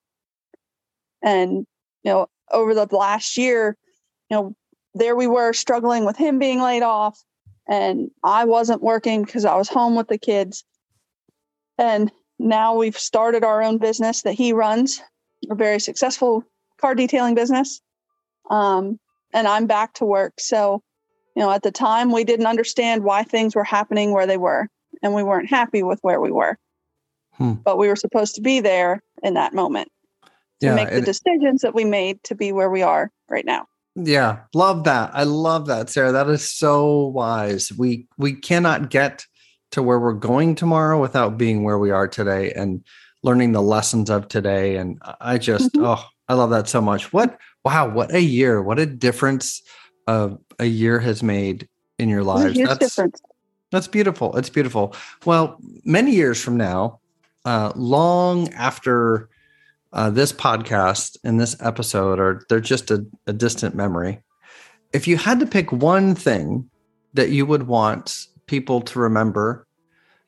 And 1.24 1.66
you 2.04 2.12
know, 2.12 2.28
over 2.52 2.74
the 2.74 2.88
last 2.92 3.38
year, 3.38 3.78
you 4.30 4.38
know, 4.38 4.56
there 4.94 5.16
we 5.16 5.28
were 5.28 5.54
struggling 5.54 6.06
with 6.06 6.18
him 6.18 6.40
being 6.40 6.62
laid 6.62 6.84
off 6.84 7.20
and 7.68 8.12
I 8.24 8.46
wasn't 8.46 8.84
working 8.84 9.24
because 9.24 9.46
I 9.46 9.56
was 9.56 9.70
home 9.70 9.96
with 9.96 10.08
the 10.08 10.18
kids. 10.18 10.64
And 11.78 12.12
now 12.38 12.76
we've 12.76 12.98
started 12.98 13.44
our 13.44 13.62
own 13.62 13.78
business 13.78 14.22
that 14.22 14.34
he 14.34 14.54
runs, 14.54 15.02
a 15.50 15.56
very 15.56 15.80
successful 15.80 16.44
car 16.80 16.96
detailing 16.96 17.36
business. 17.36 17.82
Um, 18.50 19.00
and 19.34 19.48
I'm 19.48 19.66
back 19.66 19.94
to 19.96 20.06
work. 20.06 20.34
So, 20.40 20.84
you 21.36 21.42
know, 21.42 21.52
at 21.52 21.64
the 21.64 21.72
time 21.72 22.12
we 22.12 22.24
didn't 22.24 22.46
understand 22.46 23.04
why 23.04 23.24
things 23.24 23.56
were 23.56 23.64
happening 23.64 24.12
where 24.12 24.28
they 24.28 24.38
were, 24.38 24.70
and 25.04 25.14
we 25.14 25.24
weren't 25.24 25.50
happy 25.50 25.84
with 25.84 26.00
where 26.02 26.22
we 26.22 26.32
were. 26.32 26.58
Hmm. 27.34 27.54
But 27.54 27.78
we 27.78 27.88
were 27.88 27.98
supposed 27.98 28.36
to 28.36 28.42
be 28.42 28.62
there 28.62 29.04
in 29.22 29.34
that 29.34 29.54
moment 29.54 29.90
to 30.62 30.68
yeah, 30.68 30.76
make 30.76 30.90
the 30.90 31.02
decisions 31.02 31.62
that 31.62 31.76
we 31.76 31.84
made 31.84 32.24
to 32.24 32.36
be 32.36 32.52
where 32.52 32.70
we 32.70 32.82
are 32.82 33.12
right 33.30 33.46
now. 33.46 33.68
Yeah, 33.96 34.40
love 34.54 34.84
that. 34.86 35.12
I 35.14 35.24
love 35.24 35.68
that, 35.68 35.90
Sarah. 35.90 36.12
That 36.12 36.30
is 36.30 36.50
so 36.50 37.08
wise. 37.08 37.72
We 37.78 38.08
we 38.18 38.34
cannot 38.34 38.90
get 38.90 39.26
to 39.72 39.84
where 39.84 40.00
we're 40.00 40.14
going 40.14 40.56
tomorrow 40.56 41.00
without 41.00 41.38
being 41.38 41.64
where 41.64 41.80
we 41.80 41.92
are 41.92 42.08
today 42.08 42.54
and 42.54 42.84
learning 43.24 43.52
the 43.52 43.62
lessons 43.62 44.10
of 44.10 44.28
today. 44.28 44.78
And 44.78 45.02
I 45.20 45.38
just, 45.38 45.74
mm-hmm. 45.74 45.86
oh, 45.86 46.04
I 46.30 46.36
love 46.36 46.52
that 46.52 46.70
so 46.70 46.80
much. 46.80 47.12
What 47.12 47.38
wow, 47.66 47.90
what 47.90 48.14
a 48.14 48.22
year. 48.22 48.62
What 48.62 48.80
a 48.80 48.86
difference 48.86 49.62
uh, 50.08 50.30
a 50.60 50.66
year 50.66 51.00
has 51.00 51.24
made 51.24 51.68
in 51.98 52.10
your 52.10 52.24
lives. 52.24 52.58
That's 52.58 52.78
difference. 52.78 53.22
That's 53.72 53.88
beautiful. 53.88 54.36
It's 54.38 54.50
beautiful. 54.50 54.96
Well, 55.26 55.58
many 55.84 56.12
years 56.12 56.42
from 56.42 56.58
now, 56.58 57.00
uh, 57.46 57.72
long 57.76 58.54
after 58.54 59.30
uh, 59.94 60.10
this 60.10 60.32
podcast 60.32 61.18
and 61.24 61.40
this 61.40 61.56
episode 61.62 62.20
are 62.20 62.42
they're 62.50 62.60
just 62.60 62.92
a, 62.92 63.06
a 63.28 63.34
distant 63.34 63.76
memory. 63.76 64.22
If 64.94 65.08
you 65.08 65.18
had 65.18 65.40
to 65.40 65.46
pick 65.46 65.72
one 65.72 66.16
thing 66.16 66.70
that 67.14 67.30
you 67.30 67.46
would 67.46 67.64
want 67.64 68.28
people 68.46 68.82
to 68.82 69.00
remember 69.00 69.68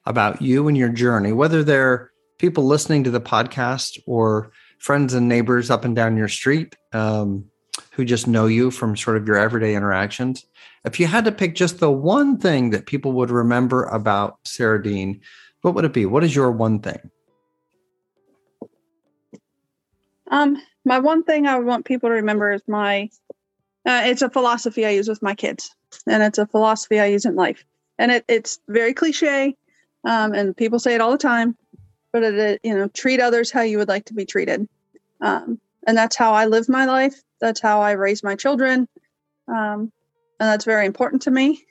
about 0.06 0.42
you 0.42 0.68
and 0.68 0.78
your 0.78 0.90
journey, 0.90 1.34
whether 1.34 1.64
they're 1.64 2.12
people 2.38 2.66
listening 2.66 3.04
to 3.04 3.12
the 3.12 3.22
podcast 3.22 4.00
or 4.06 4.52
friends 4.80 5.14
and 5.14 5.28
neighbors 5.28 5.70
up 5.70 5.86
and 5.86 5.96
down 5.96 6.18
your 6.18 6.28
street 6.28 6.76
um, 6.94 7.46
who 7.92 8.06
just 8.06 8.28
know 8.28 8.48
you 8.48 8.72
from 8.72 8.96
sort 8.96 9.18
of 9.18 9.28
your 9.28 9.38
everyday 9.38 9.76
interactions. 9.76 10.46
If 10.86 11.00
you 11.00 11.08
had 11.08 11.26
to 11.26 11.32
pick 11.32 11.56
just 11.56 11.80
the 11.80 11.92
one 11.92 12.38
thing 12.38 12.70
that 12.72 12.86
people 12.86 13.12
would 13.14 13.30
remember 13.30 13.84
about 13.84 14.38
Sarah 14.46 14.82
Dean, 14.82 15.22
what 15.62 15.76
would 15.76 15.86
it 15.86 15.94
be? 15.94 16.06
What 16.06 16.24
is 16.24 16.36
your 16.36 16.52
one 16.52 16.80
thing? 16.80 17.10
Um, 20.30 20.62
my 20.86 21.00
one 21.00 21.24
thing 21.24 21.48
I 21.48 21.60
want 21.60 21.86
people 21.86 22.10
to 22.10 22.16
remember 22.16 22.52
is 22.52 22.62
my. 22.68 23.10
Uh, 23.86 24.02
it's 24.06 24.22
a 24.22 24.30
philosophy 24.30 24.86
I 24.86 24.90
use 24.90 25.08
with 25.08 25.22
my 25.22 25.34
kids, 25.34 25.74
and 26.08 26.22
it's 26.22 26.38
a 26.38 26.46
philosophy 26.46 27.00
I 27.00 27.06
use 27.06 27.26
in 27.26 27.36
life. 27.36 27.64
And 27.98 28.12
it, 28.12 28.26
it's 28.28 28.60
very 28.68 28.94
cliche, 28.94 29.56
um, 30.04 30.34
and 30.34 30.56
people 30.56 30.78
say 30.78 30.94
it 30.94 31.02
all 31.02 31.12
the 31.12 31.18
time 31.18 31.56
but 32.22 32.24
it, 32.24 32.60
you 32.64 32.76
know, 32.76 32.88
treat 32.90 33.20
others 33.20 33.52
how 33.52 33.62
you 33.62 33.78
would 33.78 33.88
like 33.88 34.06
to 34.06 34.14
be 34.14 34.26
treated. 34.26 34.68
Um, 35.22 35.60
and 35.86 35.98
that's 35.98 36.16
how 36.16 36.34
I 36.34 36.46
live 36.46 36.70
my 36.70 36.86
life. 36.86 37.22
That's 37.42 37.62
how 37.62 37.82
I 37.82 37.94
raise 37.94 38.24
my 38.24 38.36
children. 38.36 38.88
Um, 39.48 39.92
and 40.40 40.50
that's 40.50 40.66
very 40.66 40.86
important 40.86 41.24
to 41.24 41.32
me. 41.32 41.64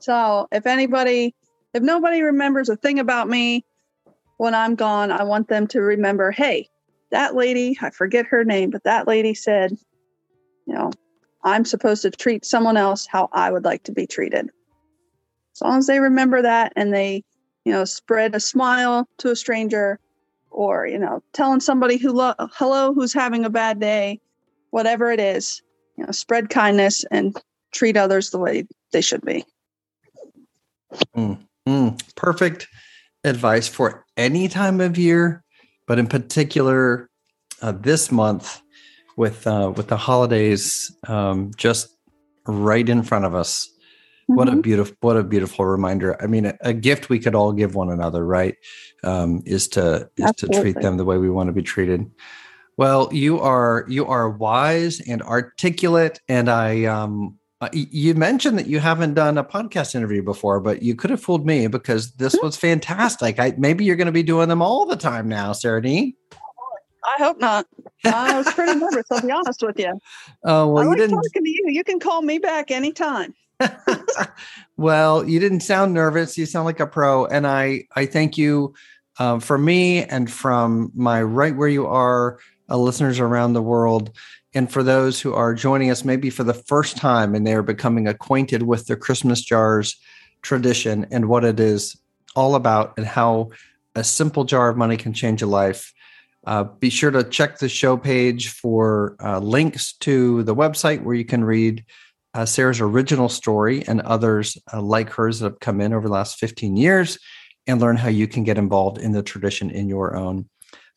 So 0.00 0.48
if 0.52 0.66
anybody, 0.66 1.34
if 1.74 1.82
nobody 1.82 2.22
remembers 2.22 2.68
a 2.70 2.76
thing 2.76 3.00
about 3.00 3.28
me 3.28 3.64
when 4.38 4.54
I'm 4.54 4.76
gone, 4.76 5.12
I 5.12 5.24
want 5.24 5.48
them 5.48 5.68
to 5.68 5.80
remember, 5.80 6.30
hey, 6.32 6.68
that 7.12 7.34
lady, 7.34 7.78
I 7.82 7.90
forget 7.90 8.26
her 8.28 8.44
name, 8.44 8.70
but 8.70 8.84
that 8.84 9.08
lady 9.08 9.34
said, 9.34 9.72
you 10.66 10.74
know, 10.74 10.92
I'm 11.44 11.64
supposed 11.64 12.02
to 12.02 12.10
treat 12.12 12.44
someone 12.44 12.76
else 12.76 13.06
how 13.10 13.28
I 13.32 13.50
would 13.50 13.64
like 13.64 13.84
to 13.84 13.92
be 13.92 14.06
treated. 14.06 14.50
As 15.56 15.62
long 15.62 15.78
as 15.78 15.88
they 15.88 16.00
remember 16.00 16.42
that 16.42 16.74
and 16.76 16.94
they 16.94 17.24
you 17.64 17.72
know, 17.72 17.84
spread 17.86 18.34
a 18.34 18.40
smile 18.40 19.08
to 19.18 19.30
a 19.32 19.36
stranger 19.36 20.00
or, 20.50 20.86
you 20.86 20.98
know, 20.98 21.22
telling 21.34 21.60
somebody 21.60 21.98
who 21.98 22.12
lo- 22.12 22.34
hello 22.54 22.94
who's 22.94 23.14
having 23.14 23.44
a 23.46 23.50
bad 23.50 23.80
day, 23.80 24.20
whatever 24.76 25.10
it 25.10 25.18
is, 25.18 25.62
you 25.96 26.04
know, 26.04 26.12
spread 26.12 26.50
kindness 26.50 27.02
and 27.10 27.34
treat 27.72 27.96
others 27.96 28.28
the 28.28 28.38
way 28.38 28.66
they 28.92 29.00
should 29.00 29.22
be. 29.22 29.42
Mm, 31.16 31.38
mm, 31.66 32.14
perfect 32.14 32.68
advice 33.24 33.68
for 33.68 34.04
any 34.18 34.48
time 34.48 34.82
of 34.82 34.98
year, 34.98 35.42
but 35.86 35.98
in 35.98 36.06
particular 36.06 37.08
uh, 37.62 37.72
this 37.72 38.12
month 38.12 38.60
with 39.16 39.46
uh, 39.46 39.72
with 39.74 39.88
the 39.88 39.96
holidays 39.96 40.94
um, 41.08 41.52
just 41.56 41.96
right 42.46 42.86
in 42.86 43.02
front 43.02 43.24
of 43.24 43.34
us. 43.34 43.70
What 44.26 44.48
a 44.48 44.50
mm-hmm. 44.50 44.60
beautiful, 44.60 44.96
what 45.00 45.16
a 45.16 45.24
beautiful 45.24 45.64
reminder. 45.64 46.22
I 46.22 46.26
mean, 46.26 46.46
a, 46.46 46.54
a, 46.60 46.74
gift 46.74 47.08
we 47.08 47.20
could 47.20 47.34
all 47.34 47.52
give 47.52 47.76
one 47.76 47.90
another, 47.90 48.26
right? 48.26 48.56
Um, 49.04 49.42
is 49.46 49.68
to 49.68 50.10
is 50.18 50.26
Absolutely. 50.26 50.56
to 50.56 50.62
treat 50.62 50.82
them 50.82 50.98
the 50.98 51.04
way 51.04 51.16
we 51.16 51.30
want 51.30 51.46
to 51.46 51.52
be 51.52 51.62
treated. 51.62 52.10
Well, 52.76 53.08
you 53.12 53.40
are 53.40 53.86
you 53.88 54.06
are 54.06 54.28
wise 54.28 55.00
and 55.00 55.22
articulate, 55.22 56.20
and 56.28 56.50
I 56.50 56.84
um, 56.84 57.38
uh, 57.62 57.68
you 57.72 58.14
mentioned 58.14 58.58
that 58.58 58.66
you 58.66 58.80
haven't 58.80 59.14
done 59.14 59.38
a 59.38 59.44
podcast 59.44 59.94
interview 59.94 60.22
before, 60.22 60.60
but 60.60 60.82
you 60.82 60.94
could 60.94 61.08
have 61.08 61.22
fooled 61.22 61.46
me 61.46 61.68
because 61.68 62.12
this 62.12 62.36
mm-hmm. 62.36 62.44
was 62.44 62.56
fantastic. 62.56 63.38
I 63.38 63.54
maybe 63.56 63.84
you're 63.84 63.96
going 63.96 64.06
to 64.06 64.12
be 64.12 64.22
doing 64.22 64.50
them 64.50 64.60
all 64.60 64.84
the 64.84 64.96
time 64.96 65.26
now, 65.26 65.52
Sarah 65.52 65.80
Dean. 65.80 66.12
I 67.06 67.22
hope 67.22 67.40
not. 67.40 67.66
I 68.04 68.36
was 68.36 68.52
pretty 68.52 68.74
nervous. 68.78 69.04
I'll 69.10 69.22
be 69.22 69.30
honest 69.30 69.62
with 69.62 69.78
you. 69.78 69.98
Oh 70.44 70.68
well, 70.68 70.78
I 70.78 70.82
you 70.82 70.88
like 70.90 70.98
didn't. 70.98 71.16
Talking 71.16 71.44
to 71.44 71.50
you, 71.50 71.64
you 71.68 71.82
can 71.82 71.98
call 71.98 72.20
me 72.20 72.36
back 72.36 72.70
anytime. 72.70 73.34
well, 74.76 75.26
you 75.26 75.40
didn't 75.40 75.60
sound 75.60 75.94
nervous. 75.94 76.36
You 76.36 76.44
sound 76.44 76.66
like 76.66 76.80
a 76.80 76.86
pro, 76.86 77.24
and 77.24 77.46
I 77.46 77.84
I 77.94 78.04
thank 78.04 78.36
you 78.36 78.74
um, 79.18 79.40
for 79.40 79.56
me 79.56 80.04
and 80.04 80.30
from 80.30 80.92
my 80.94 81.22
right 81.22 81.56
where 81.56 81.68
you 81.68 81.86
are 81.86 82.38
uh, 82.68 82.76
listeners 82.76 83.20
around 83.20 83.52
the 83.52 83.62
world, 83.62 84.16
and 84.54 84.72
for 84.72 84.82
those 84.82 85.20
who 85.20 85.34
are 85.34 85.54
joining 85.54 85.90
us 85.90 86.04
maybe 86.04 86.30
for 86.30 86.42
the 86.42 86.54
first 86.54 86.96
time 86.96 87.34
and 87.34 87.46
they 87.46 87.54
are 87.54 87.62
becoming 87.62 88.08
acquainted 88.08 88.62
with 88.62 88.86
the 88.86 88.96
Christmas 88.96 89.42
jars 89.42 89.96
tradition 90.40 91.06
and 91.10 91.28
what 91.28 91.44
it 91.44 91.60
is 91.60 91.96
all 92.34 92.54
about 92.54 92.94
and 92.96 93.06
how 93.06 93.50
a 93.94 94.04
simple 94.04 94.44
jar 94.44 94.68
of 94.68 94.76
money 94.76 94.96
can 94.96 95.12
change 95.12 95.42
a 95.42 95.46
life. 95.46 95.92
Uh, 96.46 96.64
be 96.64 96.90
sure 96.90 97.10
to 97.10 97.24
check 97.24 97.58
the 97.58 97.68
show 97.68 97.96
page 97.96 98.48
for 98.48 99.16
uh, 99.22 99.38
links 99.40 99.94
to 99.94 100.42
the 100.44 100.54
website 100.54 101.02
where 101.02 101.16
you 101.16 101.24
can 101.24 101.44
read 101.44 101.84
uh, 102.34 102.46
Sarah's 102.46 102.80
original 102.80 103.28
story 103.28 103.86
and 103.86 104.00
others 104.02 104.56
uh, 104.72 104.80
like 104.80 105.10
hers 105.10 105.40
that 105.40 105.46
have 105.52 105.60
come 105.60 105.80
in 105.80 105.92
over 105.92 106.06
the 106.06 106.12
last 106.12 106.38
15 106.38 106.76
years 106.76 107.18
and 107.66 107.80
learn 107.80 107.96
how 107.96 108.08
you 108.08 108.28
can 108.28 108.44
get 108.44 108.58
involved 108.58 108.98
in 108.98 109.12
the 109.12 109.22
tradition 109.22 109.70
in 109.70 109.88
your 109.88 110.16
own 110.16 110.48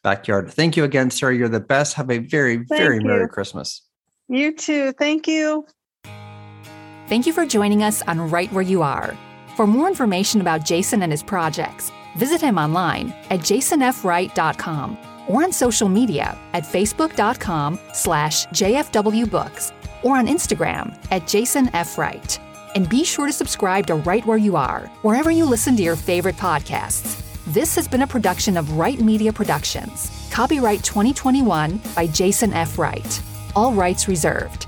backyard. 0.03 0.51
Thank 0.51 0.77
you 0.77 0.83
again, 0.83 1.11
Sarah. 1.11 1.35
You're 1.35 1.49
the 1.49 1.59
best. 1.59 1.95
Have 1.95 2.09
a 2.09 2.19
very, 2.19 2.57
Thank 2.57 2.69
very 2.69 2.97
you. 2.97 3.05
Merry 3.05 3.27
Christmas. 3.27 3.81
You 4.27 4.55
too. 4.55 4.93
Thank 4.93 5.27
you. 5.27 5.65
Thank 7.07 7.25
you 7.25 7.33
for 7.33 7.45
joining 7.45 7.81
us 7.81 8.03
on 8.03 8.29
Right 8.29 8.51
Where 8.53 8.61
You 8.61 8.83
Are. 8.83 9.17
For 9.55 9.65
more 9.65 9.87
information 9.87 10.41
about 10.41 10.63
Jason 10.63 11.01
and 11.01 11.11
his 11.11 11.23
projects, 11.23 11.91
visit 12.15 12.39
him 12.39 12.57
online 12.57 13.13
at 13.29 13.39
jasonfwright.com 13.39 14.97
or 15.27 15.43
on 15.43 15.51
social 15.51 15.89
media 15.89 16.37
at 16.53 16.63
facebook.com 16.63 17.79
slash 17.93 18.45
jfwbooks 18.47 19.71
or 20.03 20.17
on 20.17 20.27
Instagram 20.27 20.95
at 21.11 21.27
Jason 21.27 21.69
F. 21.73 21.97
Wright. 21.97 22.39
And 22.75 22.87
be 22.87 23.03
sure 23.03 23.25
to 23.25 23.33
subscribe 23.33 23.87
to 23.87 23.95
Right 23.95 24.25
Where 24.25 24.37
You 24.37 24.55
Are, 24.55 24.81
wherever 25.01 25.31
you 25.31 25.45
listen 25.45 25.75
to 25.77 25.83
your 25.83 25.95
favorite 25.95 26.35
podcasts. 26.35 27.28
This 27.49 27.73
has 27.77 27.87
been 27.87 28.03
a 28.03 28.07
production 28.07 28.57
of 28.57 28.77
Wright 28.77 29.01
Media 29.01 29.33
Productions. 29.33 30.29
Copyright 30.31 30.83
2021 30.83 31.81
by 31.95 32.05
Jason 32.05 32.53
F. 32.53 32.77
Wright. 32.77 33.21
All 33.55 33.73
rights 33.73 34.07
reserved. 34.07 34.67